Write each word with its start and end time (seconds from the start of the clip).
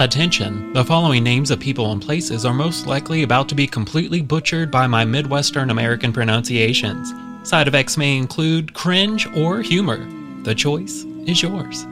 Attention, 0.00 0.72
the 0.72 0.82
following 0.82 1.22
names 1.22 1.50
of 1.50 1.60
people 1.60 1.92
and 1.92 2.00
places 2.00 2.46
are 2.46 2.54
most 2.54 2.86
likely 2.86 3.22
about 3.22 3.50
to 3.50 3.54
be 3.54 3.66
completely 3.66 4.22
butchered 4.22 4.70
by 4.70 4.86
my 4.86 5.04
Midwestern 5.04 5.68
American 5.68 6.10
pronunciations. 6.10 7.12
Side 7.46 7.68
effects 7.68 7.98
may 7.98 8.16
include 8.16 8.72
cringe 8.72 9.26
or 9.36 9.60
humor. 9.60 10.08
The 10.42 10.54
choice 10.54 11.04
is 11.26 11.42
yours. 11.42 11.84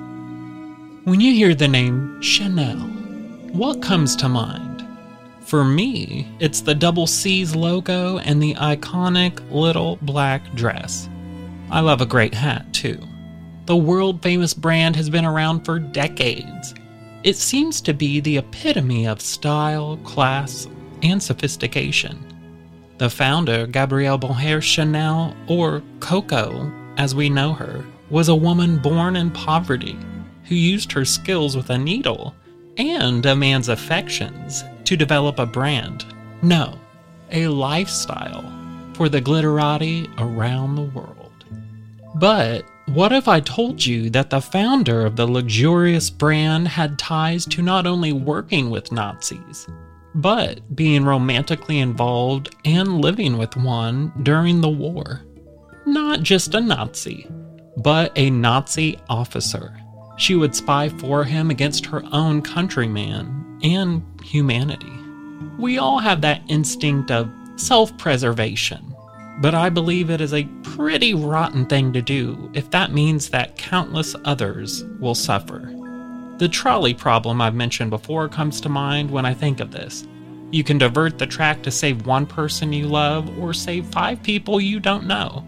When 1.05 1.21
you 1.21 1.35
hear 1.35 1.55
the 1.55 1.69
name 1.69 2.19
Chanel, 2.23 2.79
what 3.53 3.83
comes 3.83 4.17
to 4.17 4.29
mind? 4.31 4.87
For 5.43 5.63
me, 5.63 6.35
it's 6.41 6.63
the 6.63 6.75
double 6.75 7.07
C's 7.07 7.55
logo 7.55 8.17
and 8.21 8.43
the 8.43 8.55
iconic 8.55 9.39
little 9.51 9.99
black 10.01 10.55
dress. 10.55 11.11
I 11.71 11.81
love 11.81 12.01
a 12.01 12.07
great 12.07 12.33
hat, 12.33 12.73
too. 12.73 12.99
The 13.67 13.77
world 13.77 14.23
famous 14.23 14.55
brand 14.55 14.97
has 14.97 15.11
been 15.11 15.27
around 15.27 15.67
for 15.67 15.79
decades. 15.79 16.73
It 17.29 17.37
seems 17.37 17.83
to 17.83 17.93
be 17.93 18.21
the 18.21 18.39
epitome 18.39 19.07
of 19.07 19.21
style, 19.21 19.99
class, 19.99 20.67
and 21.03 21.23
sophistication. 21.23 22.25
The 22.97 23.11
founder, 23.11 23.67
Gabrielle 23.67 24.17
Bonheur 24.17 24.63
Chanel, 24.63 25.37
or 25.47 25.83
Coco 26.01 26.73
as 26.97 27.15
we 27.15 27.29
know 27.29 27.53
her, 27.53 27.85
was 28.09 28.31
a 28.31 28.35
woman 28.35 28.79
born 28.79 29.15
in 29.15 29.31
poverty 29.31 29.95
who 30.45 30.55
used 30.55 30.91
her 30.93 31.05
skills 31.05 31.55
with 31.55 31.69
a 31.69 31.77
needle 31.77 32.35
and 32.79 33.27
a 33.27 33.37
man's 33.37 33.69
affections 33.69 34.65
to 34.85 34.97
develop 34.97 35.39
a 35.39 35.45
brand. 35.45 36.07
No, 36.41 36.79
a 37.31 37.49
lifestyle 37.49 38.51
for 38.95 39.11
the 39.11 39.21
glitterati 39.21 40.09
around 40.17 40.77
the 40.77 40.99
world. 40.99 41.45
But 42.15 42.65
what 42.89 43.13
if 43.13 43.29
I 43.29 43.41
told 43.41 43.85
you 43.85 44.11
that 44.11 44.31
the 44.31 44.41
founder 44.41 45.05
of 45.05 45.17
the 45.17 45.27
luxurious 45.27 46.11
brand 46.11 46.69
had 46.69 46.99
ties 46.99 47.45
to 47.47 47.63
not 47.63 47.87
only 47.87 48.13
working 48.13 48.71
with 48.71 48.93
Nazis, 48.93 49.67
but 50.15 50.75
being 50.75 51.05
romantically 51.05 51.79
involved 51.79 52.55
and 52.65 53.01
living 53.01 53.37
with 53.39 53.57
one 53.57 54.13
during 54.23 54.61
the 54.61 54.69
war? 54.69 55.23
Not 55.87 56.23
just 56.23 56.55
a 56.55 56.61
Nazi, 56.61 57.27
but 57.77 58.13
a 58.17 58.31
Nazi 58.31 58.99
officer 59.09 59.79
she 60.19 60.35
would 60.35 60.55
spy 60.55 60.89
for 60.89 61.25
him 61.25 61.49
against 61.49 61.87
her 61.87 62.03
own 62.13 62.43
countryman 62.43 63.61
and 63.63 64.03
humanity. 64.23 64.93
We 65.59 65.79
all 65.79 65.99
have 65.99 66.21
that 66.21 66.43
instinct 66.49 67.11
of 67.11 67.31
self 67.57 67.97
preservation, 67.97 68.95
but 69.41 69.55
I 69.55 69.69
believe 69.69 70.11
it 70.11 70.21
is 70.21 70.35
a 70.35 70.49
pretty 70.63 71.15
rotten 71.15 71.67
thing 71.67 71.93
to 71.93 72.03
do 72.03 72.51
if 72.55 72.71
that 72.71 72.93
means 72.93 73.31
that 73.31 73.57
countless 73.57 74.17
others 74.25 74.85
will 75.01 75.15
suffer. 75.15 75.73
The 76.39 76.49
trolley 76.49 76.95
problem 76.95 77.41
I've 77.41 77.55
mentioned 77.55 77.91
before 77.91 78.29
comes 78.29 78.61
to 78.61 78.69
mind 78.69 79.11
when 79.11 79.25
I 79.25 79.35
think 79.35 79.61
of 79.61 79.71
this. 79.71 80.07
You 80.51 80.65
can 80.65 80.79
divert 80.79 81.19
the 81.19 81.27
track 81.27 81.63
to 81.63 81.71
save 81.71 82.07
one 82.07 82.27
person 82.27 82.73
you 82.73 82.87
love 82.87 83.39
or 83.39 83.53
save 83.53 83.87
five 83.87 84.23
people 84.23 84.61
you 84.61 84.81
don't 84.81 85.07
know. 85.07 85.45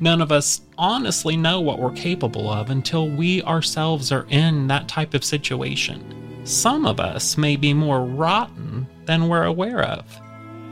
None 0.00 0.20
of 0.20 0.32
us 0.32 0.60
honestly 0.76 1.36
know 1.36 1.60
what 1.60 1.78
we're 1.78 1.92
capable 1.92 2.50
of 2.50 2.70
until 2.70 3.08
we 3.08 3.42
ourselves 3.42 4.12
are 4.12 4.26
in 4.28 4.66
that 4.68 4.88
type 4.88 5.14
of 5.14 5.24
situation. 5.24 6.42
Some 6.44 6.84
of 6.84 7.00
us 7.00 7.38
may 7.38 7.56
be 7.56 7.72
more 7.72 8.04
rotten 8.04 8.86
than 9.06 9.28
we're 9.28 9.44
aware 9.44 9.82
of. 9.82 10.04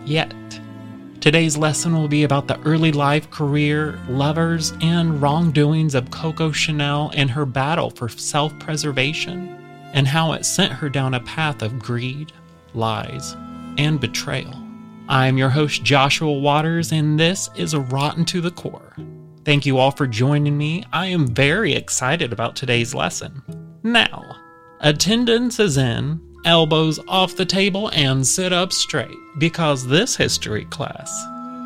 Yet, 0.05 0.34
today's 1.23 1.56
lesson 1.56 1.95
will 1.95 2.09
be 2.09 2.25
about 2.25 2.48
the 2.48 2.61
early 2.62 2.91
life, 2.91 3.31
career, 3.31 3.98
lovers, 4.09 4.75
and 4.83 5.23
wrongdoings 5.23 5.95
of 5.95 6.11
Coco 6.11 6.51
Chanel 6.51 7.12
and 7.15 7.31
her 7.31 7.47
battle 7.47 7.91
for 7.91 8.09
self 8.09 8.59
preservation, 8.59 9.48
and 9.94 10.09
how 10.09 10.33
it 10.33 10.44
sent 10.44 10.72
her 10.72 10.88
down 10.88 11.15
a 11.15 11.21
path 11.21 11.62
of 11.62 11.78
greed, 11.78 12.33
lies, 12.75 13.37
and 13.78 14.00
betrayal. 14.00 14.53
I'm 15.09 15.38
your 15.38 15.49
host, 15.49 15.84
Joshua 15.84 16.33
Waters, 16.33 16.91
and 16.91 17.19
this 17.19 17.49
is 17.54 17.77
Rotten 17.77 18.25
to 18.27 18.41
the 18.41 18.50
Core. 18.50 18.97
Thank 19.44 19.65
you 19.65 19.78
all 19.78 19.93
for 19.93 20.09
joining 20.09 20.59
me. 20.59 20.84
I 20.93 21.06
am 21.06 21.28
very 21.28 21.72
excited 21.72 22.33
about 22.33 22.56
today's 22.56 22.94
lesson. 22.94 23.43
Now, 23.84 24.37
attendance 24.81 25.60
is 25.60 25.77
in, 25.77 26.21
elbows 26.44 26.98
off 27.08 27.36
the 27.36 27.44
table, 27.47 27.88
and 27.88 28.26
sit 28.26 28.53
up 28.53 28.72
straight 28.72 29.16
because 29.38 29.86
this 29.86 30.16
history 30.16 30.64
class 30.66 31.10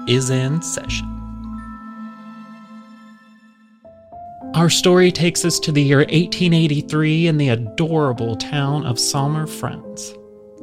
is 0.09 0.31
in 0.31 0.62
session. 0.62 1.16
Our 4.54 4.70
story 4.70 5.12
takes 5.12 5.44
us 5.44 5.59
to 5.60 5.72
the 5.72 5.82
year 5.82 5.98
1883 5.98 7.26
in 7.26 7.37
the 7.37 7.50
adorable 7.50 8.37
town 8.37 8.87
of 8.87 8.97
Saumur, 8.97 9.47
France. 9.47 10.14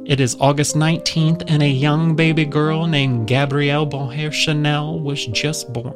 It 0.04 0.20
is 0.20 0.36
August 0.40 0.74
19th, 0.74 1.44
and 1.46 1.62
a 1.62 1.68
young 1.68 2.16
baby 2.16 2.44
girl 2.44 2.86
named 2.86 3.28
Gabrielle 3.28 3.86
Bonheur 3.86 4.32
Chanel 4.32 4.98
was 4.98 5.24
just 5.26 5.72
born. 5.72 5.94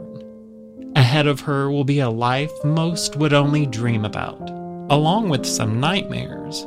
Ahead 0.95 1.27
of 1.27 1.41
her 1.41 1.71
will 1.71 1.85
be 1.85 1.99
a 1.99 2.09
life 2.09 2.53
most 2.65 3.17
would 3.17 3.33
only 3.33 3.67
dream 3.67 4.05
about, 4.05 4.49
along 4.91 5.29
with 5.29 5.45
some 5.45 5.81
nightmares. 5.81 6.67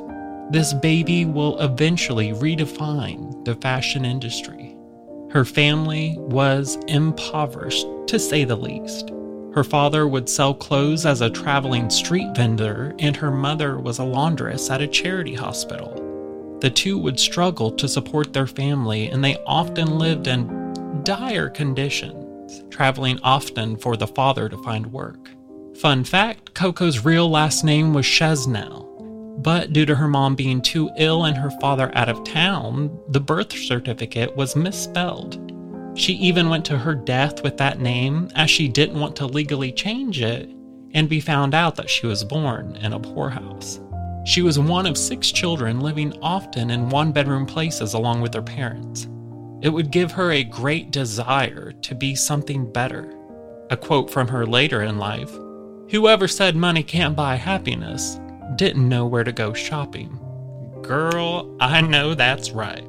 This 0.52 0.74
baby 0.74 1.24
will 1.24 1.58
eventually 1.62 2.34
redefine 2.34 3.46
the 3.46 3.56
fashion 3.56 4.04
industry. 4.04 4.76
Her 5.30 5.46
family 5.46 6.18
was 6.20 6.78
impoverished, 6.90 7.88
to 8.08 8.20
say 8.20 8.44
the 8.44 8.58
least. 8.58 9.12
Her 9.54 9.64
father 9.64 10.10
would 10.10 10.28
sell 10.28 10.54
clothes 10.54 11.06
as 11.06 11.22
a 11.22 11.30
traveling 11.30 11.90
street 11.90 12.36
vendor, 12.36 12.94
and 13.00 13.16
her 13.16 13.32
mother 13.32 13.80
was 13.80 14.00
a 14.00 14.04
laundress 14.04 14.70
at 14.70 14.82
a 14.82 14.88
charity 14.88 15.36
hospital. 15.36 16.60
The 16.60 16.70
two 16.70 16.98
would 16.98 17.18
struggle 17.18 17.72
to 17.72 17.88
support 17.88 18.34
their 18.34 18.48
family, 18.48 19.08
and 19.08 19.24
they 19.24 19.38
often 19.46 19.98
lived 19.98 20.28
in 20.28 21.04
dire 21.04 21.50
conditions 21.50 22.64
traveling 22.70 23.20
often 23.24 23.78
for 23.78 23.96
the 23.96 24.08
father 24.08 24.50
to 24.50 24.58
find 24.64 24.92
work. 24.92 25.30
Fun 25.78 26.04
fact 26.04 26.54
Coco's 26.54 27.06
real 27.06 27.30
last 27.30 27.64
name 27.64 27.94
was 27.94 28.06
Chesnel, 28.06 28.91
but 29.38 29.74
due 29.74 29.86
to 29.86 29.96
her 29.96 30.08
mom 30.08 30.36
being 30.36 30.62
too 30.62 30.90
ill 30.98 31.26
and 31.26 31.38
her 31.38 31.52
father 31.60 31.92
out 31.96 32.10
of 32.10 32.24
town, 32.24 32.98
the 33.10 33.20
birth 33.20 33.52
certificate 33.54 34.36
was 34.36 34.56
misspelled. 34.56 35.40
She 35.96 36.14
even 36.14 36.50
went 36.50 36.66
to 36.66 36.78
her 36.78 36.96
death 36.96 37.44
with 37.44 37.58
that 37.58 37.80
name 37.80 38.30
as 38.36 38.50
she 38.50 38.68
didn't 38.68 39.00
want 39.00 39.16
to 39.18 39.26
legally 39.26 39.72
change 39.72 40.22
it 40.22 40.50
and 40.94 41.10
be 41.10 41.20
found 41.20 41.54
out 41.54 41.76
that 41.76 41.90
she 41.90 42.08
was 42.08 42.24
born 42.24 42.76
in 42.78 42.94
a 42.94 43.00
poorhouse. 43.00 43.80
She 44.26 44.42
was 44.42 44.60
one 44.60 44.86
of 44.86 44.98
six 44.98 45.32
children 45.32 45.80
living 45.80 46.14
often 46.22 46.70
in 46.70 46.90
one 46.90 47.12
bedroom 47.12 47.46
places 47.46 47.94
along 47.94 48.22
with 48.22 48.34
her 48.34 48.42
parents. 48.42 49.08
It 49.62 49.70
would 49.70 49.92
give 49.92 50.12
her 50.12 50.32
a 50.32 50.44
great 50.44 50.92
desire 50.92 51.72
to 51.72 51.96
be 51.96 52.16
something 52.16 52.72
better. 52.72 53.14
A 53.70 53.78
quote 53.78 54.10
from 54.10 54.28
her 54.28 54.46
later 54.46 54.82
in 54.84 54.98
life 54.98 55.32
Whoever 55.90 56.28
said 56.28 56.56
money 56.56 56.84
can't 56.84 57.16
buy 57.16 57.36
happiness 57.36 58.20
didn't 58.56 58.88
know 58.88 59.06
where 59.06 59.24
to 59.24 59.32
go 59.32 59.54
shopping. 59.54 60.20
Girl, 60.82 61.56
I 61.60 61.82
know 61.82 62.14
that's 62.14 62.52
right. 62.52 62.88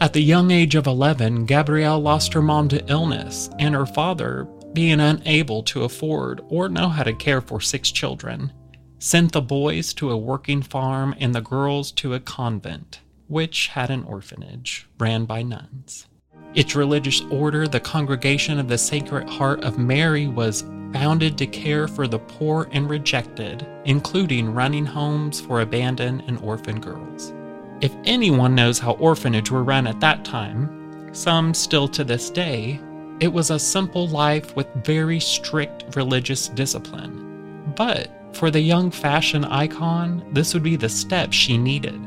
At 0.00 0.12
the 0.12 0.20
young 0.20 0.50
age 0.50 0.74
of 0.74 0.86
11, 0.86 1.46
Gabrielle 1.46 2.00
lost 2.00 2.32
her 2.34 2.42
mom 2.42 2.68
to 2.68 2.84
illness, 2.86 3.48
and 3.58 3.74
her 3.74 3.86
father, 3.86 4.46
being 4.72 5.00
unable 5.00 5.62
to 5.64 5.84
afford 5.84 6.42
or 6.48 6.68
know 6.68 6.88
how 6.88 7.02
to 7.02 7.14
care 7.14 7.40
for 7.40 7.60
six 7.60 7.90
children, 7.90 8.52
sent 8.98 9.32
the 9.32 9.40
boys 9.40 9.94
to 9.94 10.10
a 10.10 10.16
working 10.16 10.60
farm 10.60 11.14
and 11.18 11.34
the 11.34 11.40
girls 11.40 11.92
to 11.92 12.14
a 12.14 12.20
convent 12.20 13.00
which 13.28 13.68
had 13.68 13.90
an 13.90 14.04
orphanage 14.04 14.86
ran 14.98 15.24
by 15.24 15.42
nuns. 15.42 16.06
Its 16.54 16.76
religious 16.76 17.20
order, 17.22 17.66
the 17.66 17.80
Congregation 17.80 18.58
of 18.58 18.68
the 18.68 18.78
Sacred 18.78 19.28
Heart 19.28 19.64
of 19.64 19.78
Mary, 19.78 20.26
was 20.26 20.64
founded 20.96 21.36
to 21.36 21.46
care 21.46 21.86
for 21.86 22.08
the 22.08 22.18
poor 22.18 22.70
and 22.72 22.88
rejected, 22.88 23.66
including 23.84 24.54
running 24.54 24.86
homes 24.86 25.38
for 25.38 25.60
abandoned 25.60 26.22
and 26.26 26.38
orphan 26.38 26.80
girls. 26.80 27.34
If 27.82 27.94
anyone 28.06 28.54
knows 28.54 28.78
how 28.78 28.92
orphanage 28.92 29.50
were 29.50 29.62
run 29.62 29.86
at 29.86 30.00
that 30.00 30.24
time, 30.24 31.10
some 31.12 31.52
still 31.52 31.86
to 31.88 32.02
this 32.02 32.30
day, 32.30 32.80
it 33.20 33.28
was 33.28 33.50
a 33.50 33.58
simple 33.58 34.08
life 34.08 34.56
with 34.56 34.72
very 34.86 35.20
strict 35.20 35.94
religious 35.96 36.48
discipline. 36.48 37.62
But 37.76 38.10
for 38.32 38.50
the 38.50 38.60
young 38.60 38.90
fashion 38.90 39.44
icon, 39.44 40.26
this 40.32 40.54
would 40.54 40.62
be 40.62 40.76
the 40.76 40.88
step 40.88 41.30
she 41.30 41.58
needed. 41.58 42.00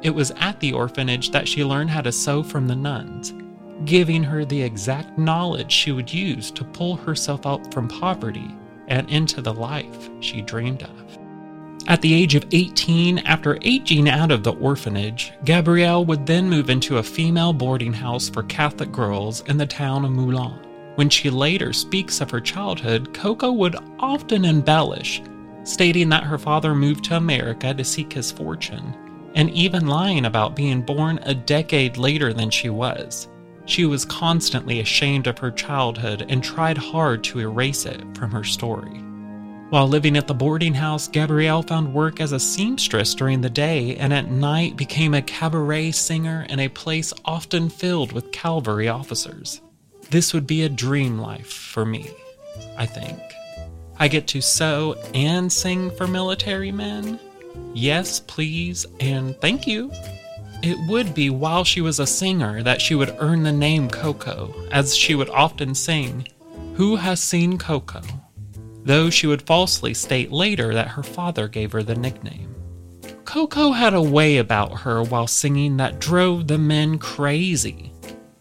It 0.00 0.14
was 0.14 0.30
at 0.38 0.58
the 0.60 0.72
orphanage 0.72 1.32
that 1.32 1.46
she 1.46 1.64
learned 1.64 1.90
how 1.90 2.00
to 2.00 2.12
sew 2.12 2.42
from 2.42 2.66
the 2.66 2.76
nuns, 2.76 3.34
giving 3.84 4.24
her 4.24 4.44
the 4.44 4.62
exact 4.62 5.18
knowledge 5.18 5.70
she 5.70 5.92
would 5.92 6.12
use 6.12 6.50
to 6.50 6.64
pull 6.64 6.96
herself 6.96 7.46
out 7.46 7.72
from 7.72 7.88
poverty 7.88 8.54
and 8.88 9.08
into 9.10 9.42
the 9.42 9.52
life 9.52 10.10
she 10.20 10.40
dreamed 10.40 10.82
of. 10.82 11.18
At 11.88 12.02
the 12.02 12.14
age 12.14 12.34
of 12.34 12.46
18, 12.50 13.18
after 13.18 13.58
aging 13.62 14.08
out 14.08 14.32
of 14.32 14.42
the 14.42 14.54
orphanage, 14.54 15.32
Gabrielle 15.44 16.04
would 16.04 16.26
then 16.26 16.50
move 16.50 16.68
into 16.68 16.98
a 16.98 17.02
female 17.02 17.52
boarding 17.52 17.92
house 17.92 18.28
for 18.28 18.42
Catholic 18.44 18.90
girls 18.90 19.42
in 19.42 19.56
the 19.56 19.66
town 19.66 20.04
of 20.04 20.10
Moulins. 20.10 20.66
When 20.96 21.10
she 21.10 21.30
later 21.30 21.72
speaks 21.72 22.20
of 22.20 22.30
her 22.30 22.40
childhood, 22.40 23.12
Coco 23.14 23.52
would 23.52 23.76
often 24.00 24.44
embellish, 24.44 25.22
stating 25.62 26.08
that 26.08 26.24
her 26.24 26.38
father 26.38 26.74
moved 26.74 27.04
to 27.04 27.16
America 27.16 27.72
to 27.74 27.84
seek 27.84 28.12
his 28.12 28.32
fortune 28.32 28.94
and 29.36 29.50
even 29.50 29.86
lying 29.86 30.24
about 30.24 30.56
being 30.56 30.80
born 30.80 31.20
a 31.22 31.34
decade 31.34 31.98
later 31.98 32.32
than 32.32 32.50
she 32.50 32.70
was. 32.70 33.28
She 33.66 33.84
was 33.84 34.04
constantly 34.04 34.80
ashamed 34.80 35.26
of 35.26 35.38
her 35.38 35.50
childhood 35.50 36.24
and 36.28 36.42
tried 36.42 36.78
hard 36.78 37.24
to 37.24 37.40
erase 37.40 37.84
it 37.84 38.00
from 38.16 38.30
her 38.30 38.44
story. 38.44 39.02
While 39.70 39.88
living 39.88 40.16
at 40.16 40.28
the 40.28 40.34
boarding 40.34 40.74
house, 40.74 41.08
Gabrielle 41.08 41.62
found 41.62 41.92
work 41.92 42.20
as 42.20 42.30
a 42.30 42.38
seamstress 42.38 43.16
during 43.16 43.40
the 43.40 43.50
day 43.50 43.96
and 43.96 44.12
at 44.12 44.30
night 44.30 44.76
became 44.76 45.12
a 45.12 45.22
cabaret 45.22 45.90
singer 45.90 46.46
in 46.48 46.60
a 46.60 46.68
place 46.68 47.12
often 47.24 47.68
filled 47.68 48.12
with 48.12 48.30
cavalry 48.30 48.88
officers. 48.88 49.60
This 50.10 50.32
would 50.32 50.46
be 50.46 50.62
a 50.62 50.68
dream 50.68 51.18
life 51.18 51.52
for 51.52 51.84
me, 51.84 52.08
I 52.78 52.86
think. 52.86 53.18
I 53.98 54.06
get 54.06 54.28
to 54.28 54.40
sew 54.40 54.94
and 55.14 55.52
sing 55.52 55.90
for 55.90 56.06
military 56.06 56.70
men. 56.70 57.18
Yes, 57.74 58.20
please, 58.20 58.86
and 59.00 59.36
thank 59.40 59.66
you. 59.66 59.90
It 60.66 60.80
would 60.80 61.14
be 61.14 61.30
while 61.30 61.62
she 61.62 61.80
was 61.80 62.00
a 62.00 62.08
singer 62.08 62.60
that 62.64 62.82
she 62.82 62.96
would 62.96 63.14
earn 63.20 63.44
the 63.44 63.52
name 63.52 63.88
Coco, 63.88 64.52
as 64.72 64.96
she 64.96 65.14
would 65.14 65.30
often 65.30 65.76
sing, 65.76 66.26
Who 66.74 66.96
has 66.96 67.20
seen 67.20 67.56
Coco? 67.56 68.00
Though 68.82 69.08
she 69.08 69.28
would 69.28 69.42
falsely 69.42 69.94
state 69.94 70.32
later 70.32 70.74
that 70.74 70.88
her 70.88 71.04
father 71.04 71.46
gave 71.46 71.70
her 71.70 71.84
the 71.84 71.94
nickname. 71.94 72.52
Coco 73.24 73.70
had 73.70 73.94
a 73.94 74.02
way 74.02 74.38
about 74.38 74.80
her 74.80 75.04
while 75.04 75.28
singing 75.28 75.76
that 75.76 76.00
drove 76.00 76.48
the 76.48 76.58
men 76.58 76.98
crazy. 76.98 77.92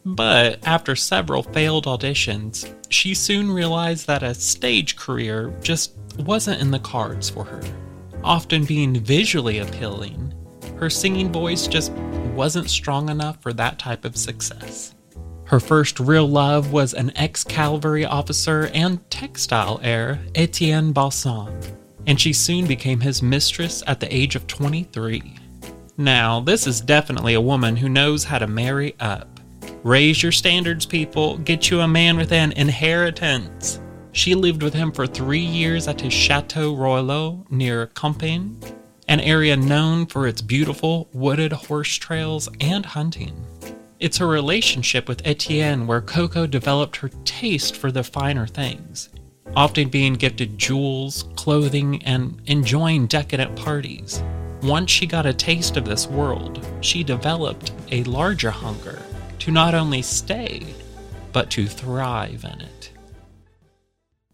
But 0.04 0.66
after 0.66 0.96
several 0.96 1.44
failed 1.44 1.86
auditions, 1.86 2.74
she 2.90 3.14
soon 3.14 3.52
realized 3.52 4.08
that 4.08 4.24
a 4.24 4.34
stage 4.34 4.96
career 4.96 5.54
just 5.62 5.94
wasn't 6.18 6.60
in 6.60 6.72
the 6.72 6.80
cards 6.80 7.30
for 7.30 7.44
her. 7.44 7.62
Often 8.24 8.66
being 8.66 9.00
visually 9.00 9.60
appealing, 9.60 10.34
her 10.78 10.90
singing 10.90 11.32
voice 11.32 11.68
just 11.68 11.94
wasn't 12.36 12.70
strong 12.70 13.10
enough 13.10 13.42
for 13.42 13.54
that 13.54 13.80
type 13.80 14.06
of 14.06 14.18
success. 14.18 14.94
Her 15.46 15.60
first 15.60 16.00
real 16.00 16.28
love 16.28 16.72
was 16.72 16.94
an 16.94 17.12
ex 17.16 17.44
cavalry 17.44 18.04
officer 18.04 18.70
and 18.74 19.10
textile 19.10 19.80
heir, 19.84 20.20
Etienne 20.34 20.94
Balsan, 20.94 21.54
and 22.08 22.20
she 22.20 22.34
soon 22.34 22.66
became 22.68 23.00
his 23.00 23.22
mistress 23.22 23.84
at 23.88 24.00
the 24.00 24.14
age 24.14 24.36
of 24.36 24.48
23. 24.48 25.36
Now, 25.98 26.42
this 26.42 26.68
is 26.68 26.82
definitely 26.82 27.36
a 27.36 27.42
woman 27.42 27.78
who 27.78 27.88
knows 27.88 28.24
how 28.24 28.40
to 28.40 28.48
marry 28.48 28.96
up. 29.00 29.40
Raise 29.84 30.22
your 30.24 30.32
standards, 30.32 30.86
people. 30.86 31.38
Get 31.38 31.70
you 31.70 31.82
a 31.82 31.88
man 31.88 32.18
with 32.18 32.32
an 32.32 32.52
inheritance. 32.54 33.80
She 34.12 34.34
lived 34.34 34.64
with 34.64 34.74
him 34.74 34.92
for 34.92 35.06
three 35.06 35.46
years 35.46 35.88
at 35.88 36.02
his 36.02 36.12
Chateau 36.12 36.76
Royal 36.76 37.46
near 37.50 37.88
Compiègne, 37.88 38.56
an 39.08 39.20
area 39.20 39.56
known 39.56 40.06
for 40.06 40.28
its 40.28 40.42
beautiful 40.42 41.08
wooded 41.14 41.52
horse 41.52 41.96
trails 41.96 42.50
and 42.60 42.86
hunting. 42.86 43.46
It's 44.00 44.18
her 44.18 44.28
relationship 44.28 45.08
with 45.08 45.26
Etienne 45.26 45.88
where 45.88 46.02
Coco 46.02 46.48
developed 46.48 46.98
her 46.98 47.10
taste 47.24 47.76
for 47.76 47.92
the 47.92 48.04
finer 48.04 48.48
things, 48.48 49.10
often 49.56 49.90
being 49.90 50.14
gifted 50.14 50.58
jewels, 50.58 51.24
clothing, 51.36 52.04
and 52.04 52.42
enjoying 52.48 53.08
decadent 53.08 53.56
parties. 53.56 54.22
Once 54.62 54.90
she 54.90 55.06
got 55.06 55.26
a 55.26 55.34
taste 55.34 55.78
of 55.78 55.86
this 55.86 56.08
world, 56.08 56.66
she 56.82 57.04
developed 57.04 57.72
a 57.92 58.04
larger 58.04 58.52
hunger 58.52 59.02
to 59.40 59.52
not 59.52 59.76
only 59.76 60.02
stay, 60.02 60.66
but 61.32 61.52
to 61.52 61.68
thrive 61.68 62.44
in 62.44 62.62
it. 62.62 62.92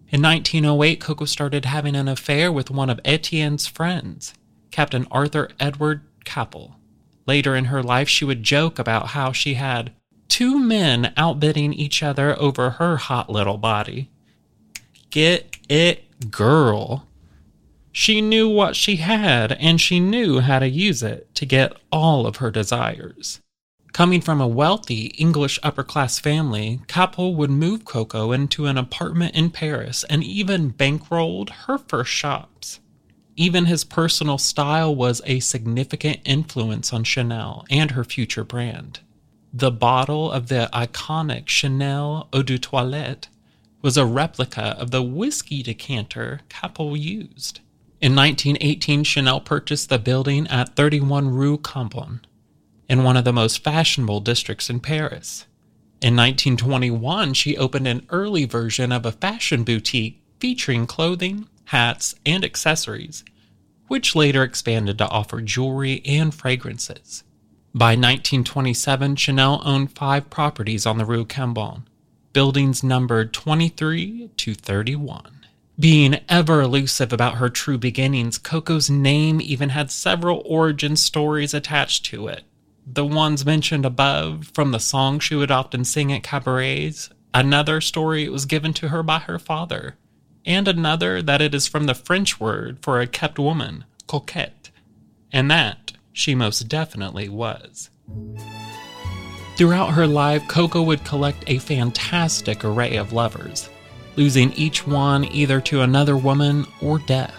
In 0.09 0.21
1908, 0.21 0.99
Coco 0.99 1.25
started 1.25 1.65
having 1.65 1.95
an 1.95 2.07
affair 2.07 2.51
with 2.51 2.69
one 2.69 2.89
of 2.89 2.99
Etienne's 3.05 3.67
friends, 3.67 4.33
Captain 4.71 5.05
Arthur 5.11 5.49
Edward 5.59 6.01
Capel. 6.23 6.75
Later 7.27 7.55
in 7.55 7.65
her 7.65 7.83
life, 7.83 8.09
she 8.09 8.25
would 8.25 8.43
joke 8.43 8.79
about 8.79 9.09
how 9.09 9.31
she 9.31 9.53
had 9.55 9.91
two 10.27 10.57
men 10.57 11.13
outbidding 11.17 11.73
each 11.73 12.01
other 12.01 12.39
over 12.39 12.71
her 12.71 12.97
hot 12.97 13.29
little 13.29 13.57
body. 13.57 14.09
Get 15.09 15.57
it, 15.69 16.31
girl. 16.31 17.05
She 17.91 18.21
knew 18.21 18.47
what 18.47 18.75
she 18.75 18.95
had, 18.95 19.51
and 19.53 19.79
she 19.79 19.99
knew 19.99 20.39
how 20.39 20.59
to 20.59 20.69
use 20.69 21.03
it 21.03 21.33
to 21.35 21.45
get 21.45 21.73
all 21.91 22.25
of 22.25 22.37
her 22.37 22.49
desires. 22.49 23.41
Coming 23.91 24.21
from 24.21 24.39
a 24.39 24.47
wealthy 24.47 25.07
English 25.17 25.59
upper 25.61 25.83
class 25.83 26.17
family, 26.17 26.79
Capel 26.87 27.35
would 27.35 27.49
move 27.49 27.83
Coco 27.83 28.31
into 28.31 28.65
an 28.65 28.77
apartment 28.77 29.35
in 29.35 29.49
Paris 29.49 30.05
and 30.09 30.23
even 30.23 30.71
bankrolled 30.71 31.49
her 31.65 31.77
first 31.77 32.11
shops. 32.11 32.79
Even 33.35 33.65
his 33.65 33.83
personal 33.83 34.37
style 34.37 34.93
was 34.93 35.21
a 35.25 35.39
significant 35.39 36.19
influence 36.25 36.91
on 36.91 37.03
Chanel 37.03 37.65
and 37.69 37.91
her 37.91 38.03
future 38.03 38.43
brand. 38.43 38.99
The 39.53 39.71
bottle 39.71 40.31
of 40.31 40.47
the 40.47 40.69
iconic 40.73 41.47
Chanel 41.47 42.27
Eau 42.33 42.43
de 42.43 42.57
Toilette 42.57 43.27
was 43.81 43.97
a 43.97 44.05
replica 44.05 44.75
of 44.77 44.91
the 44.91 45.01
whiskey 45.01 45.63
decanter 45.63 46.41
Capel 46.49 46.95
used. 46.95 47.59
In 47.99 48.15
1918, 48.15 49.03
Chanel 49.03 49.39
purchased 49.39 49.89
the 49.89 49.99
building 49.99 50.47
at 50.47 50.75
31 50.75 51.29
Rue 51.29 51.57
Cambon 51.57 52.21
in 52.89 53.03
one 53.03 53.15
of 53.15 53.23
the 53.23 53.33
most 53.33 53.63
fashionable 53.63 54.19
districts 54.19 54.69
in 54.69 54.79
Paris. 54.79 55.45
In 56.01 56.15
1921, 56.15 57.33
she 57.33 57.57
opened 57.57 57.87
an 57.87 58.05
early 58.09 58.45
version 58.45 58.91
of 58.91 59.05
a 59.05 59.11
fashion 59.11 59.63
boutique 59.63 60.21
featuring 60.39 60.87
clothing, 60.87 61.47
hats, 61.71 62.15
and 62.25 62.45
accessories, 62.45 63.23
which 63.87 64.15
later 64.15 64.43
expanded 64.43 64.97
to 64.97 65.07
offer 65.09 65.41
jewelry 65.41 66.01
and 66.05 66.33
fragrances. 66.33 67.23
By 67.73 67.91
1927, 67.91 69.15
Chanel 69.15 69.61
owned 69.65 69.91
five 69.91 70.29
properties 70.29 70.85
on 70.85 70.97
the 70.97 71.05
Rue 71.05 71.25
Cambon, 71.25 71.83
buildings 72.33 72.83
numbered 72.83 73.33
23 73.33 74.29
to 74.37 74.53
31. 74.53 75.45
Being 75.79 76.19
ever 76.29 76.61
elusive 76.61 77.11
about 77.11 77.35
her 77.35 77.49
true 77.49 77.77
beginnings, 77.77 78.37
Coco's 78.37 78.89
name 78.89 79.41
even 79.41 79.69
had 79.69 79.89
several 79.89 80.43
origin 80.45 80.95
stories 80.95 81.53
attached 81.53 82.05
to 82.05 82.27
it 82.27 82.43
the 82.85 83.05
ones 83.05 83.45
mentioned 83.45 83.85
above 83.85 84.51
from 84.53 84.71
the 84.71 84.79
songs 84.79 85.23
she 85.23 85.35
would 85.35 85.51
often 85.51 85.85
sing 85.85 86.11
at 86.11 86.23
cabarets, 86.23 87.09
another 87.33 87.79
story 87.79 88.27
was 88.27 88.45
given 88.45 88.73
to 88.73 88.89
her 88.89 89.03
by 89.03 89.19
her 89.19 89.39
father, 89.39 89.95
and 90.45 90.67
another 90.67 91.21
that 91.21 91.41
it 91.41 91.53
is 91.53 91.67
from 91.67 91.85
the 91.85 91.93
French 91.93 92.39
word 92.39 92.79
for 92.81 92.99
a 92.99 93.07
kept 93.07 93.39
woman, 93.39 93.85
coquette, 94.07 94.69
and 95.31 95.49
that 95.49 95.93
she 96.13 96.35
most 96.35 96.67
definitely 96.67 97.29
was. 97.29 97.89
Throughout 99.55 99.93
her 99.93 100.07
life, 100.07 100.47
Coco 100.47 100.81
would 100.81 101.03
collect 101.05 101.43
a 101.47 101.59
fantastic 101.59 102.65
array 102.65 102.95
of 102.95 103.13
lovers, 103.13 103.69
losing 104.15 104.51
each 104.53 104.87
one 104.87 105.25
either 105.25 105.61
to 105.61 105.81
another 105.81 106.17
woman 106.17 106.65
or 106.81 106.99
death. 106.99 107.37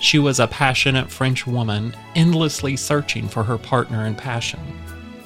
She 0.00 0.18
was 0.18 0.40
a 0.40 0.46
passionate 0.46 1.10
French 1.10 1.46
woman, 1.46 1.96
endlessly 2.14 2.76
searching 2.76 3.28
for 3.28 3.42
her 3.42 3.58
partner 3.58 4.06
in 4.06 4.14
passion. 4.14 4.60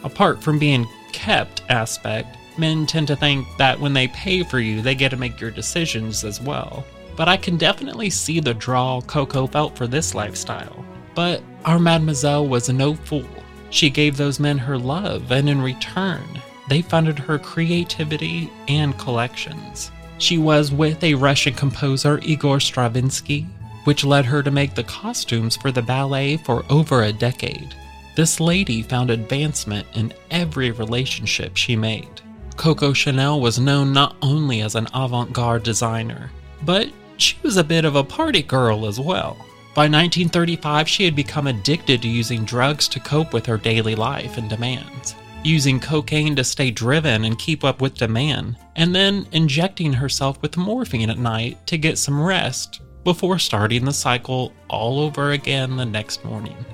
Apart 0.05 0.43
from 0.43 0.59
being 0.59 0.87
kept 1.13 1.63
aspect, 1.69 2.37
men 2.59 2.87
tend 2.87 3.09
to 3.09 3.17
think 3.17 3.47
that 3.59 3.79
when 3.81 3.93
they 3.93 4.09
pay 4.09 4.43
for 4.43 4.61
you, 4.61 4.83
they 4.83 4.95
get 4.95 5.11
to 5.11 5.17
make 5.17 5.41
your 5.41 5.51
decisions 5.51 6.25
as 6.25 6.41
well. 6.41 6.85
But 7.17 7.29
I 7.29 7.37
can 7.37 7.57
definitely 7.57 8.11
see 8.11 8.41
the 8.41 8.55
draw 8.55 9.01
Coco 9.03 9.47
felt 9.47 9.77
for 9.77 9.87
this 9.87 10.15
lifestyle. 10.15 10.85
But 11.15 11.43
our 11.65 11.79
mademoiselle 11.79 12.47
was 12.47 12.69
no 12.69 12.95
fool. 12.95 13.29
She 13.71 13.91
gave 13.91 14.17
those 14.17 14.41
men 14.41 14.59
her 14.59 14.79
love, 14.79 15.31
and 15.31 15.49
in 15.49 15.61
return, 15.61 16.25
they 16.69 16.83
funded 16.83 17.19
her 17.19 17.39
creativity 17.39 18.51
and 18.69 18.99
collections. 18.99 19.91
She 20.19 20.39
was 20.39 20.71
with 20.71 21.03
a 21.03 21.15
Russian 21.15 21.55
composer, 21.55 22.19
Igor 22.23 22.61
Stravinsky, 22.61 23.47
which 23.85 24.05
led 24.05 24.25
her 24.25 24.43
to 24.43 24.51
make 24.51 24.75
the 24.75 24.85
costumes 24.85 25.57
for 25.57 25.73
the 25.73 25.83
ballet 25.83 26.37
for 26.37 26.65
over 26.71 27.03
a 27.03 27.13
decade. 27.13 27.75
This 28.15 28.41
lady 28.41 28.83
found 28.83 29.11
advancement 29.11 29.87
in 29.95 30.13
every 30.31 30.71
relationship 30.71 31.57
she 31.57 31.77
made. 31.77 32.21
Coco 32.63 32.93
Chanel 32.93 33.41
was 33.41 33.59
known 33.59 33.93
not 33.93 34.15
only 34.23 34.61
as 34.61 34.77
an 34.77 34.87
avant 34.95 35.33
garde 35.33 35.65
designer, 35.65 36.31
but 36.63 36.89
she 37.17 37.35
was 37.43 37.57
a 37.57 37.65
bit 37.65 37.85
of 37.85 37.97
a 37.97 38.05
party 38.05 38.41
girl 38.41 38.87
as 38.87 39.01
well. 39.01 39.35
By 39.75 39.89
1935, 39.89 40.89
she 40.89 41.05
had 41.05 41.17
become 41.17 41.49
addicted 41.49 42.03
to 42.03 42.09
using 42.09 42.45
drugs 42.45 42.87
to 42.91 43.01
cope 43.01 43.33
with 43.33 43.47
her 43.47 43.59
daily 43.59 43.97
life 43.97 44.39
and 44.39 44.49
demands, 44.49 45.17
using 45.43 45.81
cocaine 45.81 46.37
to 46.37 46.45
stay 46.45 46.71
driven 46.71 47.25
and 47.25 47.37
keep 47.37 47.65
up 47.65 47.83
with 47.83 47.97
demand, 47.97 48.57
and 48.77 48.95
then 48.95 49.27
injecting 49.33 49.95
herself 49.95 50.41
with 50.41 50.57
morphine 50.57 51.11
at 51.11 51.19
night 51.19 51.67
to 51.67 51.77
get 51.77 51.99
some 51.99 52.23
rest 52.23 52.81
before 53.03 53.41
starting 53.41 53.85
the 53.85 53.93
cycle 53.93 54.53
all 54.69 55.01
over 55.01 55.33
again 55.33 55.75
the 55.75 55.85
next 55.85 56.25
morning. 56.25 56.65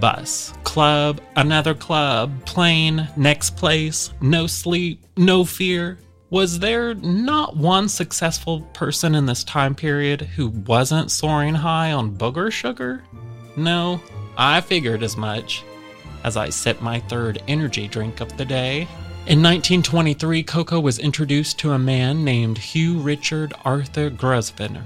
Bus, 0.00 0.52
club, 0.64 1.20
another 1.36 1.74
club, 1.74 2.44
plane, 2.44 3.08
next 3.16 3.56
place, 3.56 4.12
no 4.20 4.46
sleep, 4.46 5.04
no 5.16 5.44
fear. 5.44 5.98
Was 6.30 6.58
there 6.58 6.94
not 6.94 7.56
one 7.56 7.88
successful 7.88 8.62
person 8.72 9.14
in 9.14 9.26
this 9.26 9.44
time 9.44 9.74
period 9.74 10.20
who 10.22 10.48
wasn't 10.48 11.10
soaring 11.10 11.54
high 11.54 11.92
on 11.92 12.16
booger 12.16 12.50
sugar? 12.50 13.04
No, 13.56 14.00
I 14.36 14.60
figured 14.60 15.02
as 15.02 15.16
much. 15.16 15.62
as 16.24 16.36
I 16.36 16.48
sip 16.48 16.80
my 16.80 17.00
third 17.00 17.42
energy 17.46 17.86
drink 17.86 18.20
of 18.20 18.36
the 18.36 18.44
day. 18.46 18.88
In 19.26 19.42
1923, 19.42 20.42
Coco 20.42 20.80
was 20.80 20.98
introduced 20.98 21.58
to 21.60 21.72
a 21.72 21.78
man 21.78 22.24
named 22.24 22.58
Hugh 22.58 22.98
Richard 22.98 23.52
Arthur 23.64 24.10
Grosvenor, 24.10 24.84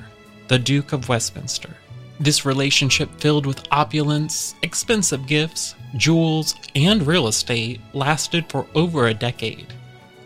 the 0.48 0.58
Duke 0.58 0.92
of 0.92 1.08
Westminster. 1.08 1.76
This 2.20 2.44
relationship, 2.44 3.08
filled 3.20 3.46
with 3.46 3.66
opulence, 3.70 4.56
expensive 4.62 5.26
gifts, 5.26 5.76
jewels, 5.96 6.56
and 6.74 7.06
real 7.06 7.28
estate, 7.28 7.80
lasted 7.92 8.46
for 8.48 8.66
over 8.74 9.06
a 9.06 9.14
decade, 9.14 9.72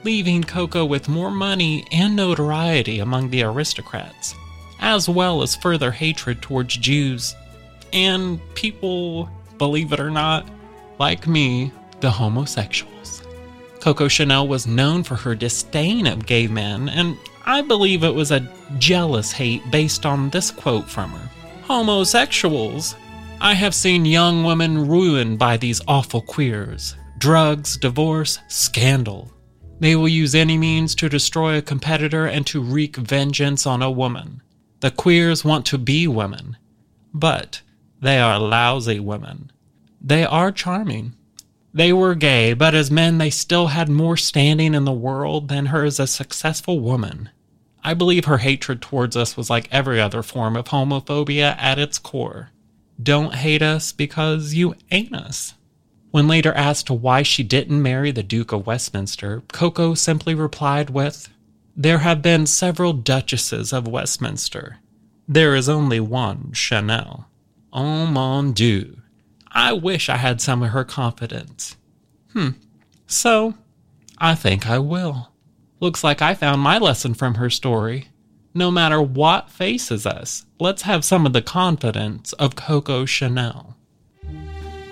leaving 0.03 0.43
Coco 0.43 0.87
with 0.87 1.09
more 1.09 1.31
money 1.31 1.87
and 1.93 2.17
notoriety 2.17 3.01
among 3.01 3.29
the 3.29 3.43
aristocrats, 3.43 4.35
as 4.81 5.07
well 5.07 5.43
as 5.43 5.55
further 5.55 5.91
hatred 5.91 6.41
towards 6.41 6.77
Jews 6.79 7.35
and 7.93 8.41
people, 8.55 9.29
believe 9.59 9.93
it 9.93 10.01
or 10.01 10.11
not, 10.11 10.49
like 10.99 11.27
me, 11.27 11.73
the 12.01 12.11
homosexuals. 12.11 13.23
Coco 13.81 14.09
Chanel 14.09 14.49
was 14.49 14.67
known 14.67 15.03
for 15.03 15.17
her 15.17 15.35
disdain 15.35 16.07
of 16.07 16.25
gay 16.25 16.47
men, 16.47 16.89
and 16.89 17.19
I 17.45 17.61
believe 17.61 18.03
it 18.03 18.15
was 18.15 18.31
a 18.31 18.49
jealous 18.79 19.31
hate 19.31 19.69
based 19.71 20.07
on 20.07 20.31
this 20.31 20.51
quote 20.51 20.89
from 20.89 21.11
her 21.11 21.29
Homosexuals. 21.75 22.97
I 23.41 23.55
have 23.55 23.75
seen 23.75 24.05
young 24.05 24.45
women 24.45 24.87
ruined 24.87 25.39
by 25.39 25.57
these 25.57 25.81
awful 25.89 26.21
queers. 26.21 26.95
Drugs, 27.17 27.79
divorce, 27.79 28.39
scandal. 28.49 29.33
They 29.81 29.97
will 29.97 30.07
use 30.07 30.35
any 30.35 30.59
means 30.59 30.95
to 30.97 31.09
destroy 31.09 31.57
a 31.57 31.63
competitor 31.63 32.27
and 32.27 32.47
to 32.49 32.61
wreak 32.61 32.97
vengeance 32.97 33.67
on 33.67 33.81
a 33.81 33.91
woman. 33.91 34.43
The 34.81 34.91
queers 34.91 35.47
want 35.47 35.65
to 35.65 35.79
be 35.79 36.07
women, 36.07 36.59
but 37.15 37.63
they 38.03 38.19
are 38.19 38.39
lousy 38.39 39.01
women. 39.01 39.51
They 39.99 40.27
are 40.27 40.53
charming. 40.53 41.15
They 41.73 41.91
were 41.91 42.15
gay, 42.15 42.53
but 42.53 42.75
as 42.75 42.91
men, 42.91 43.17
they 43.17 43.31
still 43.31 43.69
had 43.69 43.89
more 43.89 44.19
standing 44.19 44.75
in 44.75 44.85
the 44.85 44.93
world 44.93 45.49
than 45.49 45.67
her 45.67 45.85
as 45.85 45.99
a 45.99 46.07
successful 46.07 46.81
woman. 46.81 47.31
I 47.85 47.95
believe 47.95 48.27
her 48.27 48.39
hatred 48.39 48.81
towards 48.81 49.17
us 49.17 49.37
was 49.37 49.51
like 49.51 49.69
every 49.73 50.01
other 50.01 50.23
form 50.23 50.57
of 50.57 50.67
homophobia 50.67 51.57
at 51.59 51.79
its 51.79 51.99
core. 51.99 52.51
Don't 53.03 53.35
hate 53.35 53.63
us 53.63 53.93
because 53.93 54.55
you 54.55 54.75
ain't 54.91 55.15
us. 55.15 55.55
When 56.13 56.29
later 56.29 56.53
asked 56.53 56.91
why 56.91 57.23
she 57.23 57.43
didn't 57.43 57.83
marry 57.83 58.11
the 58.11 58.23
Duke 58.23 58.53
of 58.53 58.67
Westminster, 58.67 59.43
Coco 59.49 59.95
simply 59.95 60.35
replied 60.35 60.91
with, 60.91 61.31
There 61.75 61.99
have 61.99 62.23
been 62.23 62.47
several 62.47 62.93
Duchesses 62.93 63.73
of 63.73 63.89
Westminster. 63.89 64.79
There 65.27 65.55
is 65.55 65.69
only 65.69 66.01
one 66.01 66.53
Chanel. 66.53 67.29
Oh 67.73 68.07
mon 68.07 68.53
dieu. 68.53 68.99
I 69.51 69.73
wish 69.73 70.09
I 70.09 70.17
had 70.17 70.41
some 70.41 70.63
of 70.63 70.71
her 70.71 70.85
confidence. 70.85 71.77
Hmm. 72.33 72.51
So, 73.07 73.55
I 74.19 74.35
think 74.35 74.69
I 74.69 74.79
will. 74.79 75.32
Looks 75.83 76.05
like 76.05 76.23
I 76.23 76.35
found 76.35 76.61
my 76.61 76.79
lesson 76.79 77.13
from 77.13 77.35
her 77.35 77.51
story. 77.51 78.07
No 78.55 78.71
matter 78.71 79.03
what 79.03 79.51
faces 79.51 80.07
us, 80.07 80.47
let's 80.61 80.83
have 80.83 81.05
some 81.05 81.27
of 81.27 81.33
the 81.33 81.43
confidence 81.43 82.33
of 82.35 82.55
Coco 82.55 83.05
Chanel. 83.05 83.77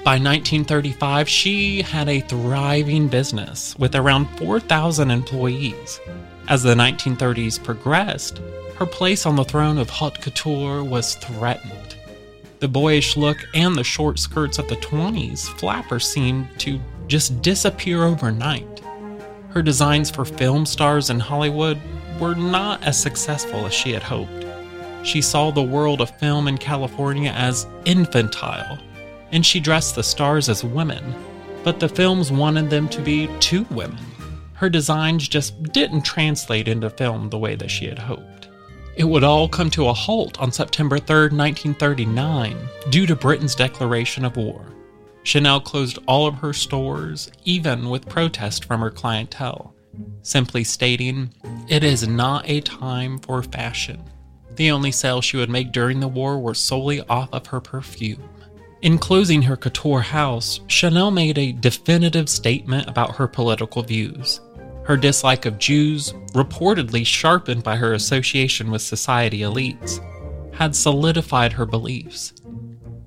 By 0.02 0.18
1935, 0.18 1.28
she 1.28 1.82
had 1.82 2.08
a 2.08 2.18
thriving 2.18 3.06
business 3.06 3.78
with 3.78 3.94
around 3.94 4.26
4,000 4.36 5.12
employees. 5.12 6.00
As 6.48 6.64
the 6.64 6.74
1930s 6.74 7.62
progressed, 7.62 8.40
her 8.74 8.86
place 8.86 9.26
on 9.26 9.36
the 9.36 9.44
throne 9.44 9.78
of 9.78 9.90
haute 9.90 10.20
couture 10.20 10.82
was 10.82 11.14
threatened. 11.14 11.94
The 12.58 12.66
boyish 12.66 13.16
look 13.16 13.38
and 13.54 13.76
the 13.76 13.84
short 13.84 14.18
skirts 14.18 14.58
of 14.58 14.66
the 14.66 14.74
20s 14.78 15.56
flapper 15.56 16.00
seemed 16.00 16.48
to 16.58 16.80
just 17.06 17.42
disappear 17.42 18.02
overnight 18.02 18.69
her 19.50 19.62
designs 19.62 20.10
for 20.10 20.24
film 20.24 20.64
stars 20.64 21.10
in 21.10 21.18
Hollywood 21.18 21.78
were 22.20 22.34
not 22.34 22.82
as 22.84 23.00
successful 23.00 23.66
as 23.66 23.74
she 23.74 23.92
had 23.92 24.02
hoped. 24.02 24.46
She 25.02 25.22
saw 25.22 25.50
the 25.50 25.62
world 25.62 26.00
of 26.00 26.16
film 26.18 26.46
in 26.46 26.58
California 26.58 27.30
as 27.30 27.66
infantile, 27.84 28.78
and 29.32 29.44
she 29.44 29.58
dressed 29.58 29.94
the 29.94 30.02
stars 30.02 30.48
as 30.48 30.62
women, 30.62 31.14
but 31.64 31.80
the 31.80 31.88
films 31.88 32.30
wanted 32.30 32.70
them 32.70 32.88
to 32.90 33.00
be 33.00 33.28
two 33.40 33.64
women. 33.70 33.98
Her 34.54 34.68
designs 34.68 35.26
just 35.26 35.62
didn't 35.72 36.02
translate 36.02 36.68
into 36.68 36.90
film 36.90 37.30
the 37.30 37.38
way 37.38 37.54
that 37.56 37.70
she 37.70 37.86
had 37.86 37.98
hoped. 37.98 38.48
It 38.96 39.04
would 39.04 39.24
all 39.24 39.48
come 39.48 39.70
to 39.70 39.88
a 39.88 39.94
halt 39.94 40.38
on 40.38 40.52
September 40.52 40.98
3, 40.98 41.30
1939, 41.30 42.56
due 42.90 43.06
to 43.06 43.16
Britain's 43.16 43.54
declaration 43.54 44.24
of 44.24 44.36
war. 44.36 44.62
Chanel 45.22 45.60
closed 45.60 45.98
all 46.06 46.26
of 46.26 46.36
her 46.36 46.52
stores, 46.52 47.30
even 47.44 47.90
with 47.90 48.08
protest 48.08 48.64
from 48.64 48.80
her 48.80 48.90
clientele, 48.90 49.74
simply 50.22 50.64
stating, 50.64 51.32
It 51.68 51.84
is 51.84 52.06
not 52.06 52.48
a 52.48 52.60
time 52.60 53.18
for 53.18 53.42
fashion. 53.42 54.02
The 54.56 54.70
only 54.70 54.92
sales 54.92 55.24
she 55.24 55.36
would 55.36 55.50
make 55.50 55.72
during 55.72 56.00
the 56.00 56.08
war 56.08 56.38
were 56.38 56.54
solely 56.54 57.00
off 57.02 57.28
of 57.32 57.46
her 57.48 57.60
perfume. 57.60 58.22
In 58.82 58.96
closing 58.96 59.42
her 59.42 59.56
couture 59.56 60.00
house, 60.00 60.60
Chanel 60.66 61.10
made 61.10 61.36
a 61.36 61.52
definitive 61.52 62.30
statement 62.30 62.88
about 62.88 63.16
her 63.16 63.28
political 63.28 63.82
views. 63.82 64.40
Her 64.84 64.96
dislike 64.96 65.44
of 65.44 65.58
Jews, 65.58 66.12
reportedly 66.32 67.04
sharpened 67.04 67.62
by 67.62 67.76
her 67.76 67.92
association 67.92 68.70
with 68.70 68.80
society 68.80 69.40
elites, 69.40 70.00
had 70.54 70.74
solidified 70.74 71.52
her 71.52 71.66
beliefs. 71.66 72.32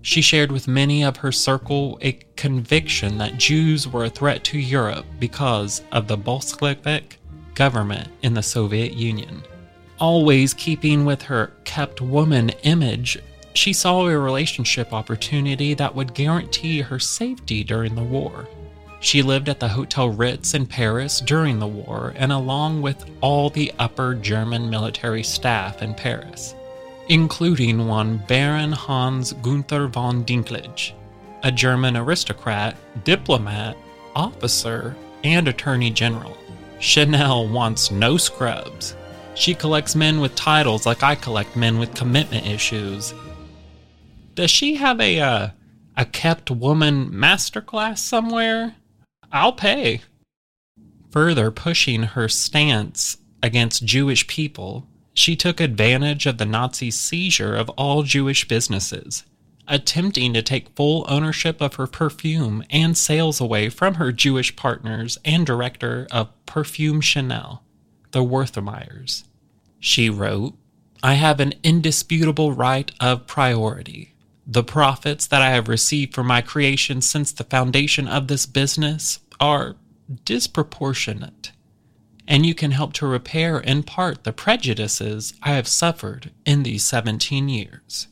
She 0.05 0.21
shared 0.21 0.51
with 0.51 0.67
many 0.67 1.01
of 1.01 1.15
her 1.17 1.31
circle 1.31 1.97
a 2.01 2.19
conviction 2.35 3.17
that 3.19 3.37
Jews 3.37 3.87
were 3.87 4.03
a 4.03 4.09
threat 4.09 4.43
to 4.43 4.59
Europe 4.59 5.05
because 5.17 5.81
of 5.93 6.09
the 6.09 6.17
Bolshevik 6.17 7.19
government 7.55 8.09
in 8.21 8.33
the 8.33 8.43
Soviet 8.43 8.93
Union. 8.93 9.43
Always 10.01 10.53
keeping 10.53 11.05
with 11.05 11.21
her 11.21 11.53
kept 11.63 12.01
woman 12.01 12.49
image, 12.63 13.17
she 13.53 13.71
saw 13.71 14.05
a 14.05 14.19
relationship 14.19 14.91
opportunity 14.91 15.73
that 15.75 15.95
would 15.95 16.13
guarantee 16.13 16.81
her 16.81 16.99
safety 16.99 17.63
during 17.63 17.95
the 17.95 18.03
war. 18.03 18.45
She 18.99 19.21
lived 19.21 19.47
at 19.47 19.61
the 19.61 19.69
Hotel 19.69 20.09
Ritz 20.09 20.53
in 20.53 20.65
Paris 20.65 21.21
during 21.21 21.59
the 21.59 21.67
war 21.67 22.13
and 22.17 22.33
along 22.33 22.81
with 22.81 23.09
all 23.21 23.49
the 23.49 23.71
upper 23.79 24.15
German 24.15 24.69
military 24.69 25.23
staff 25.23 25.81
in 25.81 25.93
Paris 25.93 26.55
including 27.09 27.87
one 27.87 28.17
Baron 28.27 28.71
Hans 28.71 29.33
Gunther 29.33 29.87
von 29.87 30.23
Dincklage, 30.23 30.93
a 31.43 31.51
German 31.51 31.97
aristocrat, 31.97 32.75
diplomat, 33.03 33.77
officer, 34.15 34.95
and 35.23 35.47
attorney 35.47 35.89
general. 35.89 36.37
Chanel 36.79 37.47
wants 37.47 37.91
no 37.91 38.17
scrubs. 38.17 38.95
She 39.35 39.55
collects 39.55 39.95
men 39.95 40.19
with 40.19 40.35
titles 40.35 40.85
like 40.85 41.01
I 41.01 41.15
collect 41.15 41.55
men 41.55 41.79
with 41.79 41.95
commitment 41.95 42.45
issues. 42.45 43.13
Does 44.35 44.51
she 44.51 44.75
have 44.75 44.99
a 44.99 45.19
uh, 45.19 45.49
a 45.95 46.05
kept 46.05 46.51
woman 46.51 47.09
masterclass 47.11 47.99
somewhere? 47.99 48.75
I'll 49.31 49.53
pay. 49.53 50.01
Further 51.11 51.51
pushing 51.51 52.03
her 52.03 52.27
stance 52.27 53.17
against 53.41 53.85
Jewish 53.85 54.27
people, 54.27 54.87
she 55.13 55.35
took 55.35 55.59
advantage 55.59 56.25
of 56.25 56.37
the 56.37 56.45
Nazi 56.45 56.89
seizure 56.89 57.55
of 57.55 57.69
all 57.71 58.03
Jewish 58.03 58.47
businesses, 58.47 59.23
attempting 59.67 60.33
to 60.33 60.41
take 60.41 60.75
full 60.75 61.05
ownership 61.07 61.61
of 61.61 61.75
her 61.75 61.87
perfume 61.87 62.63
and 62.69 62.97
sales 62.97 63.39
away 63.39 63.69
from 63.69 63.95
her 63.95 64.11
Jewish 64.11 64.55
partners 64.55 65.17
and 65.23 65.45
director 65.45 66.07
of 66.11 66.29
Perfume 66.45 66.99
Chanel, 66.99 67.63
the 68.11 68.23
Wertheims. 68.23 69.23
She 69.79 70.09
wrote, 70.09 70.55
I 71.03 71.13
have 71.15 71.39
an 71.39 71.53
indisputable 71.63 72.53
right 72.53 72.91
of 72.99 73.27
priority. 73.27 74.15
The 74.47 74.63
profits 74.63 75.27
that 75.27 75.41
I 75.41 75.51
have 75.51 75.67
received 75.67 76.13
from 76.13 76.27
my 76.27 76.41
creation 76.41 77.01
since 77.01 77.31
the 77.31 77.43
foundation 77.43 78.07
of 78.07 78.27
this 78.27 78.45
business 78.45 79.19
are 79.39 79.75
disproportionate 80.25 81.51
and 82.33 82.47
you 82.47 82.55
can 82.55 82.71
help 82.71 82.93
to 82.93 83.05
repair 83.05 83.59
in 83.59 83.83
part 83.83 84.23
the 84.23 84.33
prejudices 84.33 85.35
I 85.43 85.51
have 85.51 85.67
suffered 85.67 86.31
in 86.47 86.63
these 86.63 86.83
17 86.83 87.47
years. 87.47 88.07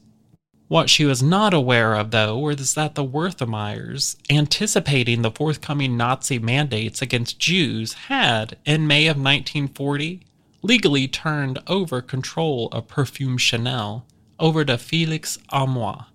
What 0.68 0.92
she 0.92 1.06
was 1.06 1.24
not 1.24 1.56
aware 1.56 1.96
of, 1.96 2.12
though, 2.12 2.38
was 2.38 2.76
that 2.76 2.94
the 2.94 3.04
Wertheims, 3.04 4.18
anticipating 4.30 5.24
the 5.24 5.32
forthcoming 5.32 5.98
Nazi 5.98 6.38
mandates 6.38 7.02
against 7.02 7.40
Jews, 7.40 7.94
had, 7.94 8.60
in 8.64 8.86
May 8.86 9.08
of 9.08 9.18
1940, 9.18 10.22
legally 10.62 11.08
turned 11.08 11.58
over 11.66 12.00
control 12.00 12.70
of 12.72 12.88
Perfume 12.88 13.40
Chanel 13.40 14.06
over 14.40 14.64
to 14.66 14.78
Felix 14.78 15.40
Amois, 15.52 16.06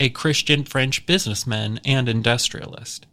a 0.00 0.08
Christian 0.08 0.64
French 0.64 1.06
businessman 1.06 1.78
and 1.84 2.08
industrialist. 2.08 3.06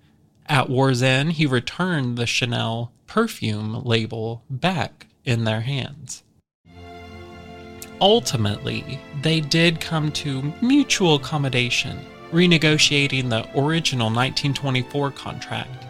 At 0.47 0.71
war's 0.71 1.03
end, 1.03 1.33
he 1.33 1.45
returned 1.45 2.17
the 2.17 2.25
Chanel 2.25 2.92
perfume 3.07 3.83
label 3.83 4.43
back 4.49 5.07
in 5.25 5.43
their 5.43 5.61
hands. 5.61 6.23
Ultimately, 8.01 8.99
they 9.21 9.39
did 9.39 9.79
come 9.79 10.11
to 10.11 10.53
mutual 10.61 11.15
accommodation, 11.15 11.99
renegotiating 12.31 13.29
the 13.29 13.47
original 13.57 14.07
1924 14.07 15.11
contract. 15.11 15.85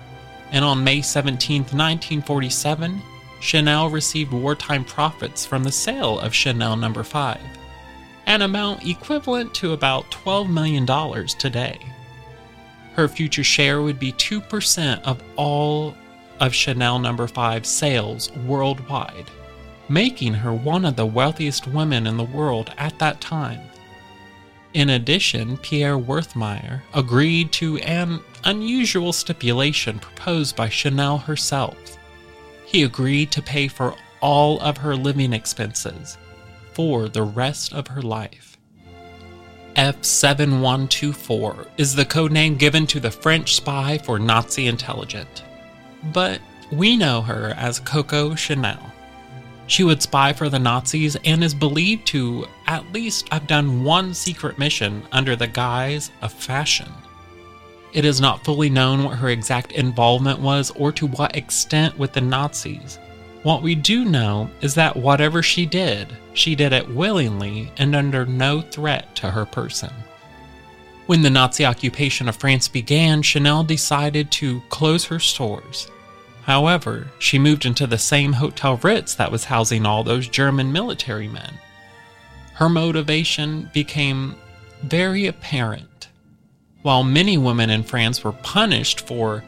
And 0.52 0.64
on 0.64 0.84
May 0.84 1.02
17, 1.02 1.62
1947, 1.62 3.02
Chanel 3.40 3.90
received 3.90 4.32
wartime 4.32 4.86
profits 4.86 5.46
from 5.46 5.64
the 5.64 5.72
sale 5.72 6.20
of 6.20 6.34
Chanel 6.34 6.78
No. 6.78 6.94
5, 6.94 7.40
an 8.28 8.42
amount 8.44 8.86
equivalent 8.86 9.54
to 9.56 9.74
about 9.74 10.10
$12 10.12 10.50
million 10.50 10.86
today. 11.40 11.80
Her 12.94 13.08
future 13.08 13.44
share 13.44 13.82
would 13.82 14.00
be 14.00 14.14
2% 14.14 15.02
of 15.02 15.22
all 15.36 15.96
of 16.40 16.54
Chanel 16.54 17.00
No. 17.00 17.28
5 17.28 17.66
sales 17.66 18.32
worldwide, 18.46 19.30
making 19.90 20.34
her 20.34 20.54
one 20.54 20.86
of 20.86 20.96
the 20.96 21.06
wealthiest 21.06 21.68
women 21.68 22.08
in 22.08 22.18
the 22.18 22.24
world 22.24 22.72
at 22.78 22.98
that 23.00 23.22
time. 23.22 23.62
In 24.74 24.90
addition, 24.90 25.58
Pierre 25.58 25.98
Wertheimer 25.98 26.82
agreed 26.94 27.52
to 27.54 27.78
an 27.80 28.20
unusual 28.44 29.14
stipulation 29.14 30.00
proposed 30.00 30.56
by 30.56 30.70
Chanel 30.70 31.18
herself 31.20 31.78
he 32.74 32.84
agreed 32.84 33.32
to 33.32 33.42
pay 33.42 33.68
for 33.68 33.96
all 34.20 34.60
of 34.62 34.78
her 34.78 34.96
living 34.96 35.32
expenses 35.32 36.18
for 36.74 37.08
the 37.08 37.22
rest 37.22 37.72
of 37.72 37.88
her 37.88 38.02
life. 38.02 38.58
F7124 39.76 41.68
is 41.78 41.96
the 41.96 42.04
code 42.04 42.32
name 42.32 42.56
given 42.56 42.88
to 42.88 43.00
the 43.00 43.12
French 43.12 43.56
spy 43.56 44.00
for 44.00 44.18
Nazi 44.18 44.66
intelligence, 44.66 45.44
but 46.12 46.42
we 46.72 46.98
know 46.98 47.22
her 47.22 47.54
as 47.58 47.80
Coco 47.80 48.36
Chanel. 48.36 48.92
She 49.68 49.84
would 49.84 50.02
spy 50.02 50.34
for 50.34 50.50
the 50.50 50.60
Nazis 50.60 51.16
and 51.24 51.44
is 51.44 51.54
believed 51.54 52.06
to 52.08 52.48
at 52.68 52.92
least 52.92 53.30
have 53.30 53.48
done 53.48 53.84
one 53.84 54.14
secret 54.14 54.58
mission 54.58 55.04
under 55.12 55.36
the 55.36 55.48
guise 55.48 56.12
of 56.22 56.34
fashion. 56.34 56.92
It 57.94 58.06
is 58.06 58.20
not 58.20 58.44
fully 58.44 58.70
known 58.70 59.04
what 59.04 59.18
her 59.18 59.30
exact 59.30 59.72
involvement 59.72 60.40
was 60.40 60.72
or 60.72 60.92
to 60.94 61.08
what 61.08 61.36
extent 61.36 61.98
with 61.98 62.12
the 62.12 62.22
Nazis. 62.22 62.98
What 63.44 63.62
we 63.62 63.76
do 63.76 64.04
know 64.04 64.50
is 64.62 64.74
that 64.76 64.96
whatever 64.96 65.44
she 65.44 65.66
did, 65.66 66.08
she 66.34 66.56
did 66.56 66.74
it 66.74 66.90
willingly 66.90 67.72
and 67.78 67.96
under 67.96 68.26
no 68.26 68.62
threat 68.62 69.16
to 69.18 69.30
her 69.30 69.46
person. 69.46 69.92
When 71.06 71.22
the 71.22 71.30
Nazi 71.30 71.66
occupation 71.66 72.30
of 72.30 72.38
France 72.38 72.68
began, 72.68 73.22
Chanel 73.22 73.64
decided 73.64 74.32
to 74.32 74.62
close 74.70 75.06
her 75.06 75.20
stores. 75.20 75.92
However, 76.46 77.08
she 77.20 77.40
moved 77.40 77.66
into 77.66 77.88
the 77.88 77.98
same 77.98 78.34
Hotel 78.34 78.78
Ritz 78.78 79.16
that 79.16 79.32
was 79.32 79.46
housing 79.46 79.86
all 79.86 80.04
those 80.04 80.28
German 80.28 80.72
military 80.72 81.28
men. 81.28 81.54
Her 82.56 82.70
motivation 82.70 83.70
became 83.74 84.36
very 84.84 85.26
apparent 85.28 85.94
while 86.84 87.04
many 87.04 87.38
women 87.38 87.70
in 87.70 87.82
France 87.82 88.24
were 88.24 88.34
punished 88.34 89.08
for 89.08 89.44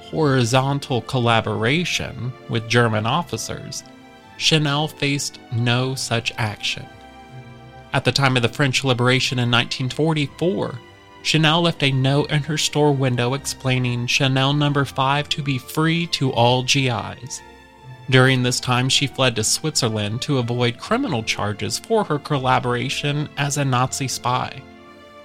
horizontal 0.00 1.00
collaboration 1.00 2.32
with 2.48 2.68
German 2.68 3.06
officers, 3.06 3.82
Chanel 4.36 4.86
faced 4.86 5.40
no 5.50 5.94
such 5.94 6.32
action. 6.36 6.86
At 7.92 8.04
the 8.04 8.12
time 8.12 8.36
of 8.36 8.42
the 8.42 8.48
French 8.48 8.84
liberation 8.84 9.38
in 9.38 9.50
1944, 9.50 10.78
Chanel 11.24 11.62
left 11.62 11.82
a 11.82 11.90
note 11.90 12.30
in 12.30 12.42
her 12.42 12.58
store 12.58 12.92
window 12.92 13.32
explaining 13.32 14.06
Chanel 14.06 14.52
number 14.52 14.84
5 14.84 15.26
to 15.30 15.42
be 15.42 15.56
free 15.56 16.06
to 16.08 16.30
all 16.30 16.62
GIs. 16.62 17.40
During 18.10 18.42
this 18.42 18.60
time, 18.60 18.90
she 18.90 19.06
fled 19.06 19.34
to 19.36 19.42
Switzerland 19.42 20.20
to 20.20 20.36
avoid 20.36 20.78
criminal 20.78 21.22
charges 21.22 21.78
for 21.78 22.04
her 22.04 22.18
collaboration 22.18 23.30
as 23.38 23.56
a 23.56 23.64
Nazi 23.64 24.06
spy. 24.06 24.62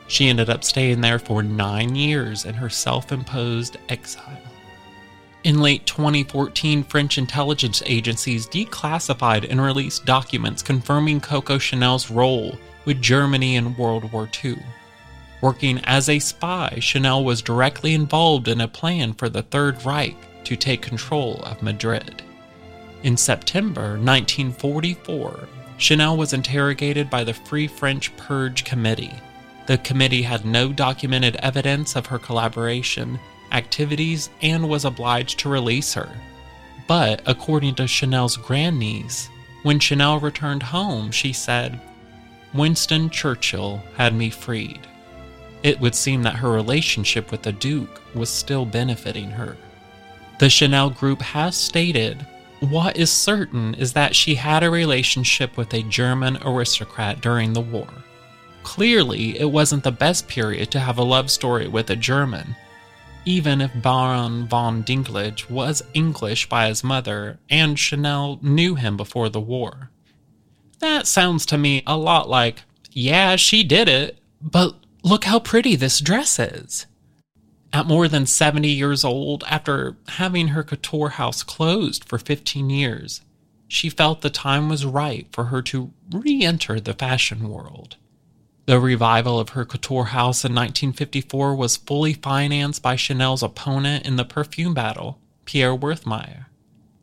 She 0.08 0.30
ended 0.30 0.50
up 0.50 0.64
staying 0.64 1.02
there 1.02 1.20
for 1.20 1.44
nine 1.44 1.94
years 1.98 2.46
in 2.46 2.54
her 2.54 2.70
self 2.70 3.12
imposed 3.12 3.76
exile. 3.90 4.42
In 5.44 5.60
late 5.60 5.86
2014, 5.86 6.82
French 6.86 7.18
intelligence 7.18 7.84
agencies 7.86 8.48
declassified 8.48 9.52
and 9.52 9.62
released 9.62 10.06
documents 10.06 10.64
confirming 10.64 11.20
Coco 11.20 11.58
Chanel's 11.58 12.10
role 12.10 12.58
with 12.86 13.02
Germany 13.02 13.58
in 13.58 13.76
World 13.76 14.10
War 14.14 14.30
II. 14.42 14.60
Working 15.42 15.80
as 15.86 16.10
a 16.10 16.20
spy, 16.20 16.80
Chanel 16.82 17.24
was 17.24 17.42
directly 17.42 17.94
involved 17.94 18.48
in 18.48 18.62
a 18.62 18.68
plan 18.68 19.14
for 19.14 19.30
the 19.30 19.44
Third 19.44 19.86
Reich 19.86 20.16
to 20.44 20.56
take 20.56 20.82
control 20.82 21.42
of 21.44 21.64
Madrid. 21.64 22.22
In 23.04 23.16
September 23.16 23.98
1944, 23.98 25.48
Chanel 25.78 26.18
was 26.18 26.34
interrogated 26.34 27.10
by 27.10 27.24
the 27.24 27.34
Free 27.34 27.68
French 27.68 28.16
Purge 28.18 28.66
Committee 28.66 29.14
the 29.70 29.78
committee 29.78 30.24
had 30.24 30.46
no 30.46 30.74
documented 30.74 31.36
evidence 31.36 31.96
of 31.96 32.08
her 32.08 32.18
collaboration 32.18 33.20
activities 33.52 34.32
and 34.42 34.68
was 34.68 34.84
obliged 34.84 35.38
to 35.38 35.48
release 35.48 35.94
her. 35.94 36.10
But 36.88 37.22
according 37.28 37.76
to 37.76 37.86
Chanel's 37.86 38.36
grandniece, 38.36 39.30
when 39.62 39.78
Chanel 39.78 40.20
returned 40.20 40.64
home, 40.64 41.12
she 41.12 41.34
said, 41.34 41.80
Winston 42.52 43.12
Churchill 43.12 43.84
had 43.96 44.16
me 44.16 44.32
freed. 44.32 44.88
It 45.64 45.80
would 45.80 45.96
seem 45.96 46.24
that 46.24 46.36
her 46.36 46.52
relationship 46.52 47.32
with 47.32 47.42
the 47.42 47.52
Duke 47.52 48.02
was 48.16 48.30
still 48.30 48.66
benefiting 48.66 49.30
her. 49.32 49.58
The 50.40 50.50
Chanel 50.50 50.90
group 50.90 51.22
has 51.22 51.58
stated 51.58 52.26
what 52.62 52.98
is 52.98 53.10
certain 53.12 53.74
is 53.76 53.94
that 53.94 54.16
she 54.16 54.36
had 54.36 54.64
a 54.64 54.70
relationship 54.70 55.56
with 55.56 55.74
a 55.74 55.84
German 55.84 56.38
aristocrat 56.44 57.22
during 57.22 57.54
the 57.54 57.62
war. 57.62 57.88
Clearly, 58.64 59.40
it 59.40 59.50
wasn't 59.50 59.84
the 59.84 59.92
best 59.92 60.28
period 60.28 60.70
to 60.72 60.80
have 60.80 60.98
a 60.98 61.04
love 61.04 61.32
story 61.32 61.70
with 61.70 61.90
a 61.90 61.96
German, 61.96 62.58
even 63.24 63.62
if 63.62 63.72
Baron 63.82 64.48
von 64.48 64.84
Dincklage 64.84 65.50
was 65.50 65.84
English 65.94 66.50
by 66.50 66.68
his 66.68 66.84
mother 66.84 67.40
and 67.50 67.80
Chanel 67.80 68.40
knew 68.42 68.76
him 68.76 68.98
before 68.98 69.30
the 69.30 69.40
war. 69.40 69.90
That 70.80 71.08
sounds 71.08 71.46
to 71.48 71.58
me 71.58 71.84
a 71.88 71.98
lot 71.98 72.30
like, 72.30 72.64
yeah, 72.92 73.38
she 73.38 73.64
did 73.64 73.88
it, 73.88 74.20
but 74.42 74.76
look 75.04 75.26
how 75.26 75.40
pretty 75.40 75.76
this 75.76 76.00
dress 76.00 76.40
is. 76.40 76.86
At 77.72 77.86
more 77.86 78.08
than 78.08 78.26
70 78.26 78.68
years 78.68 79.04
old, 79.04 79.44
after 79.48 79.98
having 80.10 80.50
her 80.50 80.64
couture 80.64 81.10
house 81.10 81.44
closed 81.44 82.04
for 82.04 82.18
15 82.18 82.70
years, 82.70 83.22
she 83.68 83.90
felt 83.90 84.22
the 84.22 84.32
time 84.32 84.70
was 84.70 84.86
right 84.86 85.28
for 85.32 85.46
her 85.46 85.62
to 85.64 85.92
re 86.12 86.44
enter 86.44 86.80
the 86.80 86.96
fashion 86.96 87.50
world. 87.50 87.98
The 88.66 88.80
revival 88.80 89.40
of 89.40 89.50
her 89.50 89.66
couture 89.66 90.06
house 90.06 90.44
in 90.44 90.54
1954 90.54 91.56
was 91.56 91.78
fully 91.78 92.14
financed 92.14 92.82
by 92.82 92.96
Chanel's 92.96 93.44
opponent 93.44 94.06
in 94.06 94.16
the 94.16 94.26
perfume 94.26 94.74
battle, 94.74 95.20
Pierre 95.46 95.76
Wertheimer. 95.76 96.46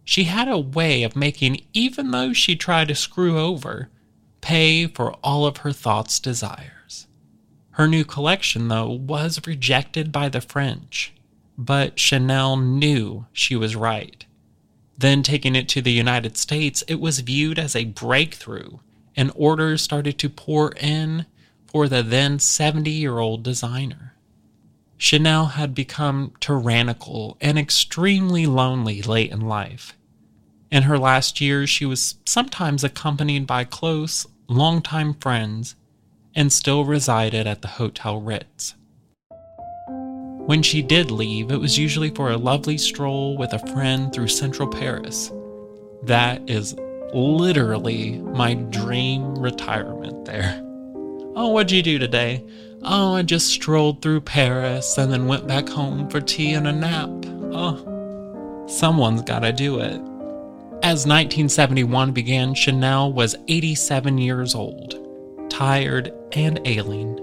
She 0.05 0.25
had 0.25 0.49
a 0.49 0.59
way 0.59 1.03
of 1.03 1.17
making 1.17 1.63
even 1.73 2.11
those 2.11 2.37
she 2.37 2.55
tried 2.55 2.89
to 2.89 2.95
screw 2.95 3.39
over 3.39 3.89
pay 4.41 4.87
for 4.87 5.13
all 5.25 5.45
of 5.45 5.59
her 5.59 5.73
thoughts' 5.73 6.21
desires. 6.21 7.06
Her 7.77 7.87
new 7.87 8.07
collection, 8.07 8.69
though, 8.69 8.89
was 8.89 9.39
rejected 9.47 10.11
by 10.11 10.31
the 10.31 10.41
French, 10.41 11.13
but 11.59 12.01
Chanel 12.01 12.57
knew 12.57 13.27
she 13.35 13.55
was 13.55 13.77
right. 13.77 14.25
Then, 14.97 15.23
taking 15.23 15.55
it 15.55 15.69
to 15.69 15.83
the 15.83 15.93
United 15.93 16.39
States, 16.39 16.83
it 16.89 16.95
was 16.95 17.19
viewed 17.19 17.59
as 17.59 17.77
a 17.77 17.85
breakthrough, 17.85 18.79
and 19.15 19.31
orders 19.35 19.83
started 19.83 20.19
to 20.21 20.31
pour 20.31 20.73
in 20.81 21.27
for 21.67 21.87
the 21.87 22.03
then 22.03 22.39
70 22.39 22.91
year 22.91 23.19
old 23.19 23.43
designer. 23.43 24.15
Chanel 24.97 25.45
had 25.45 25.75
become 25.75 26.33
tyrannical 26.41 27.37
and 27.43 27.59
extremely 27.59 28.47
lonely 28.47 29.03
late 29.03 29.31
in 29.31 29.43
life. 29.43 29.95
In 30.71 30.85
her 30.85 30.99
last 30.99 31.43
years, 31.43 31.69
she 31.69 31.85
was 31.85 32.15
sometimes 32.25 32.83
accompanied 32.83 33.47
by 33.47 33.65
close, 33.65 34.27
longtime 34.49 35.13
friends 35.13 35.77
and 36.37 36.53
still 36.53 36.85
resided 36.85 37.47
at 37.47 37.63
the 37.63 37.69
Hotel 37.69 38.21
Ritz. 38.21 38.75
When 40.47 40.63
she 40.63 40.83
did 40.83 41.11
leave, 41.11 41.51
it 41.51 41.59
was 41.59 41.77
usually 41.77 42.11
for 42.11 42.31
a 42.31 42.37
lovely 42.37 42.79
stroll 42.79 43.37
with 43.37 43.53
a 43.53 43.67
friend 43.73 44.13
through 44.13 44.29
central 44.29 44.69
Paris. 44.69 45.33
That 46.05 46.49
is 46.49 46.77
literally 47.13 48.21
my 48.21 48.55
dream 48.55 49.35
retirement 49.35 50.25
there. 50.25 50.63
Oh, 51.35 51.49
what'd 51.49 51.73
you 51.73 51.83
do 51.83 51.99
today? 51.99 52.45
Oh, 52.83 53.15
I 53.15 53.23
just 53.23 53.49
strolled 53.49 54.03
through 54.03 54.21
Paris 54.21 54.99
and 54.99 55.13
then 55.13 55.27
went 55.27 55.49
back 55.49 55.69
home 55.69 56.09
for 56.09 56.21
tea 56.21 56.53
and 56.53 56.69
a 56.69 56.73
nap. 56.73 57.11
Oh, 57.53 58.67
someone's 58.69 59.23
gotta 59.23 59.53
do 59.53 59.81
it. 59.81 60.01
As 60.83 61.07
1971 61.07 62.13
began, 62.13 62.55
Chanel 62.55 63.13
was 63.13 63.35
87 63.49 64.19
years 64.19 64.55
old, 64.55 65.51
tired 65.51 66.13
and 66.37 66.61
ailing. 66.65 67.19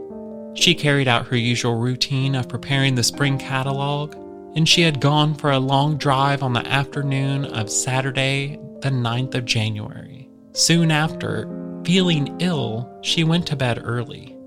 She 0.56 0.76
carried 0.76 1.08
out 1.08 1.28
her 1.28 1.38
usual 1.38 1.76
routine 1.76 2.36
of 2.36 2.50
preparing 2.50 2.96
the 2.96 3.04
spring 3.04 3.38
catalog, 3.38 4.16
and 4.56 4.68
she 4.68 4.82
had 4.82 5.00
gone 5.00 5.34
for 5.36 5.52
a 5.52 5.60
long 5.60 5.98
drive 5.98 6.44
on 6.44 6.54
the 6.54 6.68
afternoon 6.68 7.46
of 7.46 7.70
Saturday, 7.70 8.60
the 8.82 8.90
9th 8.90 9.36
of 9.36 9.46
January. 9.46 10.30
Soon 10.52 10.92
after, 10.92 11.48
Feeling 11.86 12.38
ill, 12.40 12.90
she 13.02 13.26
went 13.26 13.46
to 13.48 13.58
bed 13.58 13.82
early. 13.84 14.38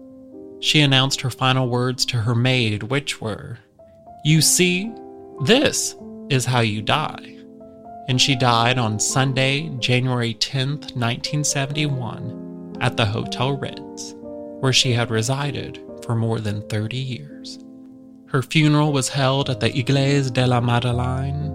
she 0.61 0.81
announced 0.81 1.21
her 1.21 1.29
final 1.31 1.69
words 1.69 2.07
to 2.07 2.17
her 2.17 2.35
maid, 2.35 2.83
which 2.85 3.21
were, 3.21 3.59
You 4.25 4.41
see, 4.41 4.91
this 5.43 5.95
is 6.31 6.47
how 6.47 6.61
you 6.61 6.81
die. 6.81 7.37
And 8.09 8.19
she 8.21 8.35
died 8.37 8.79
on 8.79 8.99
Sunday, 8.99 9.69
January 9.81 10.33
10th, 10.35 10.97
1971, 10.97 12.79
at 12.81 12.97
the 12.97 13.05
Hotel 13.05 13.53
Ritz, 13.57 14.15
where 14.61 14.73
she 14.73 14.93
had 14.93 15.11
resided 15.11 15.81
for 16.03 16.15
more 16.15 16.41
than 16.41 16.67
30 16.69 16.97
years. 16.97 17.59
Her 18.29 18.43
funeral 18.43 18.93
was 18.93 19.09
held 19.09 19.49
at 19.51 19.61
the 19.61 19.71
Église 19.71 20.33
de 20.33 20.47
la 20.47 20.61
Madeleine. 20.61 21.53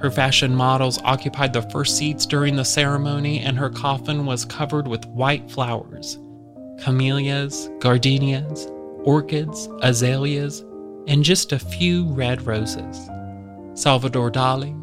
Her 0.00 0.10
fashion 0.10 0.54
models 0.54 0.98
occupied 1.04 1.52
the 1.52 1.62
first 1.70 1.96
seats 1.96 2.26
during 2.26 2.56
the 2.56 2.64
ceremony, 2.64 3.40
and 3.40 3.56
her 3.58 3.70
coffin 3.70 4.26
was 4.26 4.44
covered 4.44 4.88
with 4.88 5.04
white 5.06 5.50
flowers 5.50 6.18
camellias, 6.78 7.70
gardenias, 7.78 8.66
orchids, 9.04 9.68
azaleas, 9.82 10.64
and 11.06 11.22
just 11.22 11.52
a 11.52 11.58
few 11.58 12.06
red 12.12 12.44
roses. 12.46 13.08
Salvador 13.74 14.30
Dali, 14.30 14.74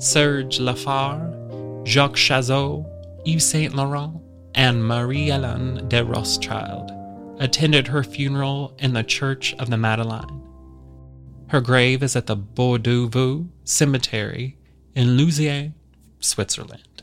Serge 0.00 0.58
Lifar, 0.58 1.84
Jacques 1.84 2.16
Chazot, 2.16 2.86
Yves 3.26 3.44
Saint 3.44 3.74
Laurent, 3.74 4.20
and 4.54 4.84
Marie 4.84 5.28
Hélène 5.28 5.88
de 5.88 6.04
Rothschild 6.04 6.92
attended 7.38 7.88
her 7.88 8.02
funeral 8.02 8.76
in 8.78 8.92
the 8.92 9.02
Church 9.02 9.54
of 9.54 9.70
the 9.70 9.76
Madeleine. 9.76 10.42
Her 11.48 11.60
grave 11.60 12.02
is 12.02 12.14
at 12.14 12.26
the 12.26 12.36
Bois-du-Vau 12.36 13.46
Cemetery 13.64 14.58
in 14.94 15.16
Lausanne, 15.16 15.74
Switzerland. 16.20 17.02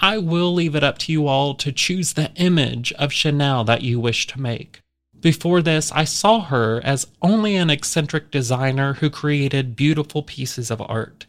I 0.00 0.18
will 0.18 0.52
leave 0.52 0.74
it 0.74 0.84
up 0.84 0.98
to 0.98 1.12
you 1.12 1.26
all 1.26 1.54
to 1.54 1.72
choose 1.72 2.12
the 2.12 2.32
image 2.36 2.92
of 2.92 3.12
Chanel 3.12 3.64
that 3.64 3.82
you 3.82 3.98
wish 3.98 4.26
to 4.28 4.40
make. 4.40 4.80
Before 5.20 5.62
this, 5.62 5.90
I 5.92 6.04
saw 6.04 6.40
her 6.40 6.80
as 6.84 7.06
only 7.22 7.56
an 7.56 7.70
eccentric 7.70 8.30
designer 8.30 8.94
who 8.94 9.08
created 9.08 9.76
beautiful 9.76 10.22
pieces 10.22 10.70
of 10.70 10.82
art. 10.82 11.26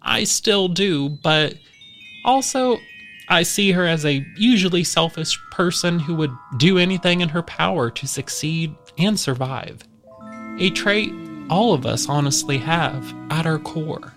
I 0.00 0.24
still 0.24 0.68
do, 0.68 1.08
but 1.08 1.54
also 2.24 2.78
I 3.28 3.42
see 3.42 3.72
her 3.72 3.86
as 3.86 4.04
a 4.04 4.24
usually 4.36 4.84
selfish 4.84 5.38
person 5.50 5.98
who 5.98 6.14
would 6.16 6.32
do 6.58 6.78
anything 6.78 7.20
in 7.20 7.30
her 7.30 7.42
power 7.42 7.90
to 7.90 8.06
succeed 8.06 8.74
and 8.98 9.18
survive. 9.18 9.82
A 10.58 10.70
trait 10.70 11.12
all 11.50 11.74
of 11.74 11.86
us 11.86 12.08
honestly 12.08 12.58
have 12.58 13.14
at 13.30 13.46
our 13.46 13.58
core. 13.58 14.14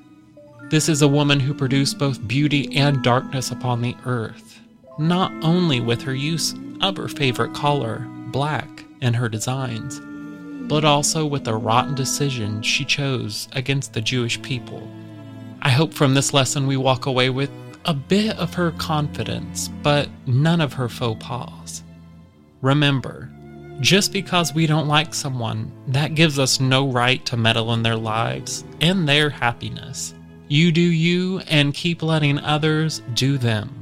This 0.69 0.89
is 0.89 1.01
a 1.01 1.07
woman 1.07 1.39
who 1.39 1.53
produced 1.53 1.97
both 1.97 2.27
beauty 2.27 2.75
and 2.77 3.03
darkness 3.03 3.51
upon 3.51 3.81
the 3.81 3.95
earth, 4.05 4.59
not 4.99 5.31
only 5.41 5.79
with 5.79 6.01
her 6.01 6.15
use 6.15 6.53
of 6.81 6.97
her 6.97 7.07
favorite 7.07 7.53
color, 7.53 8.05
black, 8.31 8.83
in 9.01 9.13
her 9.13 9.29
designs, 9.29 10.01
but 10.67 10.83
also 10.83 11.25
with 11.25 11.43
the 11.43 11.55
rotten 11.55 11.95
decision 11.95 12.61
she 12.61 12.83
chose 12.83 13.47
against 13.53 13.93
the 13.93 14.01
Jewish 14.01 14.41
people. 14.41 14.85
I 15.61 15.69
hope 15.69 15.93
from 15.93 16.13
this 16.13 16.33
lesson 16.33 16.67
we 16.67 16.77
walk 16.77 17.05
away 17.05 17.29
with 17.29 17.49
a 17.87 17.93
bit 17.93 18.37
of 18.37 18.53
her 18.53 18.71
confidence, 18.71 19.69
but 19.81 20.09
none 20.25 20.59
of 20.59 20.73
her 20.73 20.89
faux 20.89 21.25
pas. 21.25 21.83
Remember, 22.61 23.31
just 23.79 24.11
because 24.11 24.53
we 24.53 24.67
don't 24.67 24.87
like 24.87 25.13
someone, 25.13 25.71
that 25.87 26.15
gives 26.15 26.37
us 26.37 26.59
no 26.59 26.91
right 26.91 27.25
to 27.25 27.37
meddle 27.37 27.73
in 27.73 27.83
their 27.83 27.95
lives 27.95 28.65
and 28.81 29.07
their 29.07 29.29
happiness. 29.29 30.13
You 30.49 30.71
do 30.71 30.81
you 30.81 31.39
and 31.47 31.73
keep 31.73 32.01
letting 32.01 32.39
others 32.39 33.01
do 33.13 33.37
them. 33.37 33.73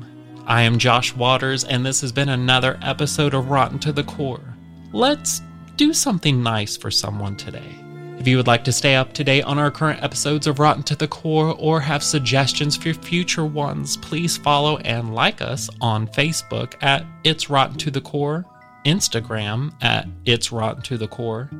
I 0.45 0.61
am 0.61 0.77
Josh 0.77 1.15
Waters, 1.15 1.63
and 1.63 1.83
this 1.83 2.01
has 2.01 2.11
been 2.11 2.29
another 2.29 2.77
episode 2.83 3.33
of 3.33 3.49
Rotten 3.49 3.79
to 3.79 3.91
the 3.91 4.03
Core. 4.03 4.53
Let's 4.93 5.41
do 5.77 5.93
something 5.93 6.43
nice 6.43 6.77
for 6.77 6.91
someone 6.91 7.35
today. 7.37 7.84
If 8.25 8.29
you 8.29 8.37
would 8.37 8.47
like 8.47 8.63
to 8.63 8.71
stay 8.71 8.95
up 8.95 9.13
to 9.13 9.23
date 9.23 9.43
on 9.43 9.59
our 9.59 9.69
current 9.69 10.01
episodes 10.01 10.47
of 10.47 10.57
Rotten 10.57 10.81
to 10.85 10.95
the 10.95 11.07
Core 11.07 11.55
or 11.59 11.79
have 11.79 12.01
suggestions 12.01 12.75
for 12.75 12.91
future 12.91 13.45
ones, 13.45 13.97
please 13.97 14.35
follow 14.35 14.77
and 14.77 15.13
like 15.13 15.43
us 15.43 15.69
on 15.79 16.07
Facebook 16.07 16.73
at 16.81 17.05
It's 17.23 17.51
Rotten 17.51 17.77
to 17.77 17.91
the 17.91 18.01
Core, 18.01 18.43
Instagram 18.83 19.75
at 19.83 20.07
It's 20.25 20.51
Rotten 20.51 20.81
to 20.81 20.97
the 20.97 21.07
Core, 21.07 21.51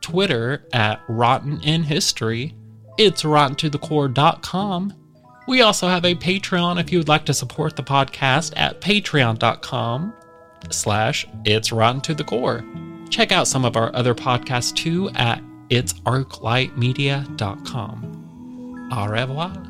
Twitter 0.00 0.66
at 0.72 1.02
Rotten 1.10 1.60
in 1.60 1.82
History, 1.82 2.54
It's 2.96 3.22
Rotten 3.22 3.56
to 3.56 3.68
the 3.68 3.78
Core.com. 3.78 4.94
We 5.46 5.60
also 5.60 5.88
have 5.88 6.06
a 6.06 6.14
Patreon 6.14 6.80
if 6.80 6.90
you 6.90 7.00
would 7.00 7.08
like 7.08 7.26
to 7.26 7.34
support 7.34 7.76
the 7.76 7.82
podcast 7.82 8.54
at 8.56 8.80
patreon.com 8.80 10.14
slash 10.70 11.26
It's 11.44 11.70
Rotten 11.70 12.00
to 12.00 12.14
the 12.14 12.24
Core. 12.24 12.64
Check 13.10 13.30
out 13.30 13.46
some 13.46 13.66
of 13.66 13.76
our 13.76 13.94
other 13.94 14.14
podcasts 14.14 14.74
too 14.74 15.10
at 15.10 15.42
it's 15.70 15.94
arclightmedia.com. 16.04 18.88
Au 18.90 19.06
revoir. 19.06 19.67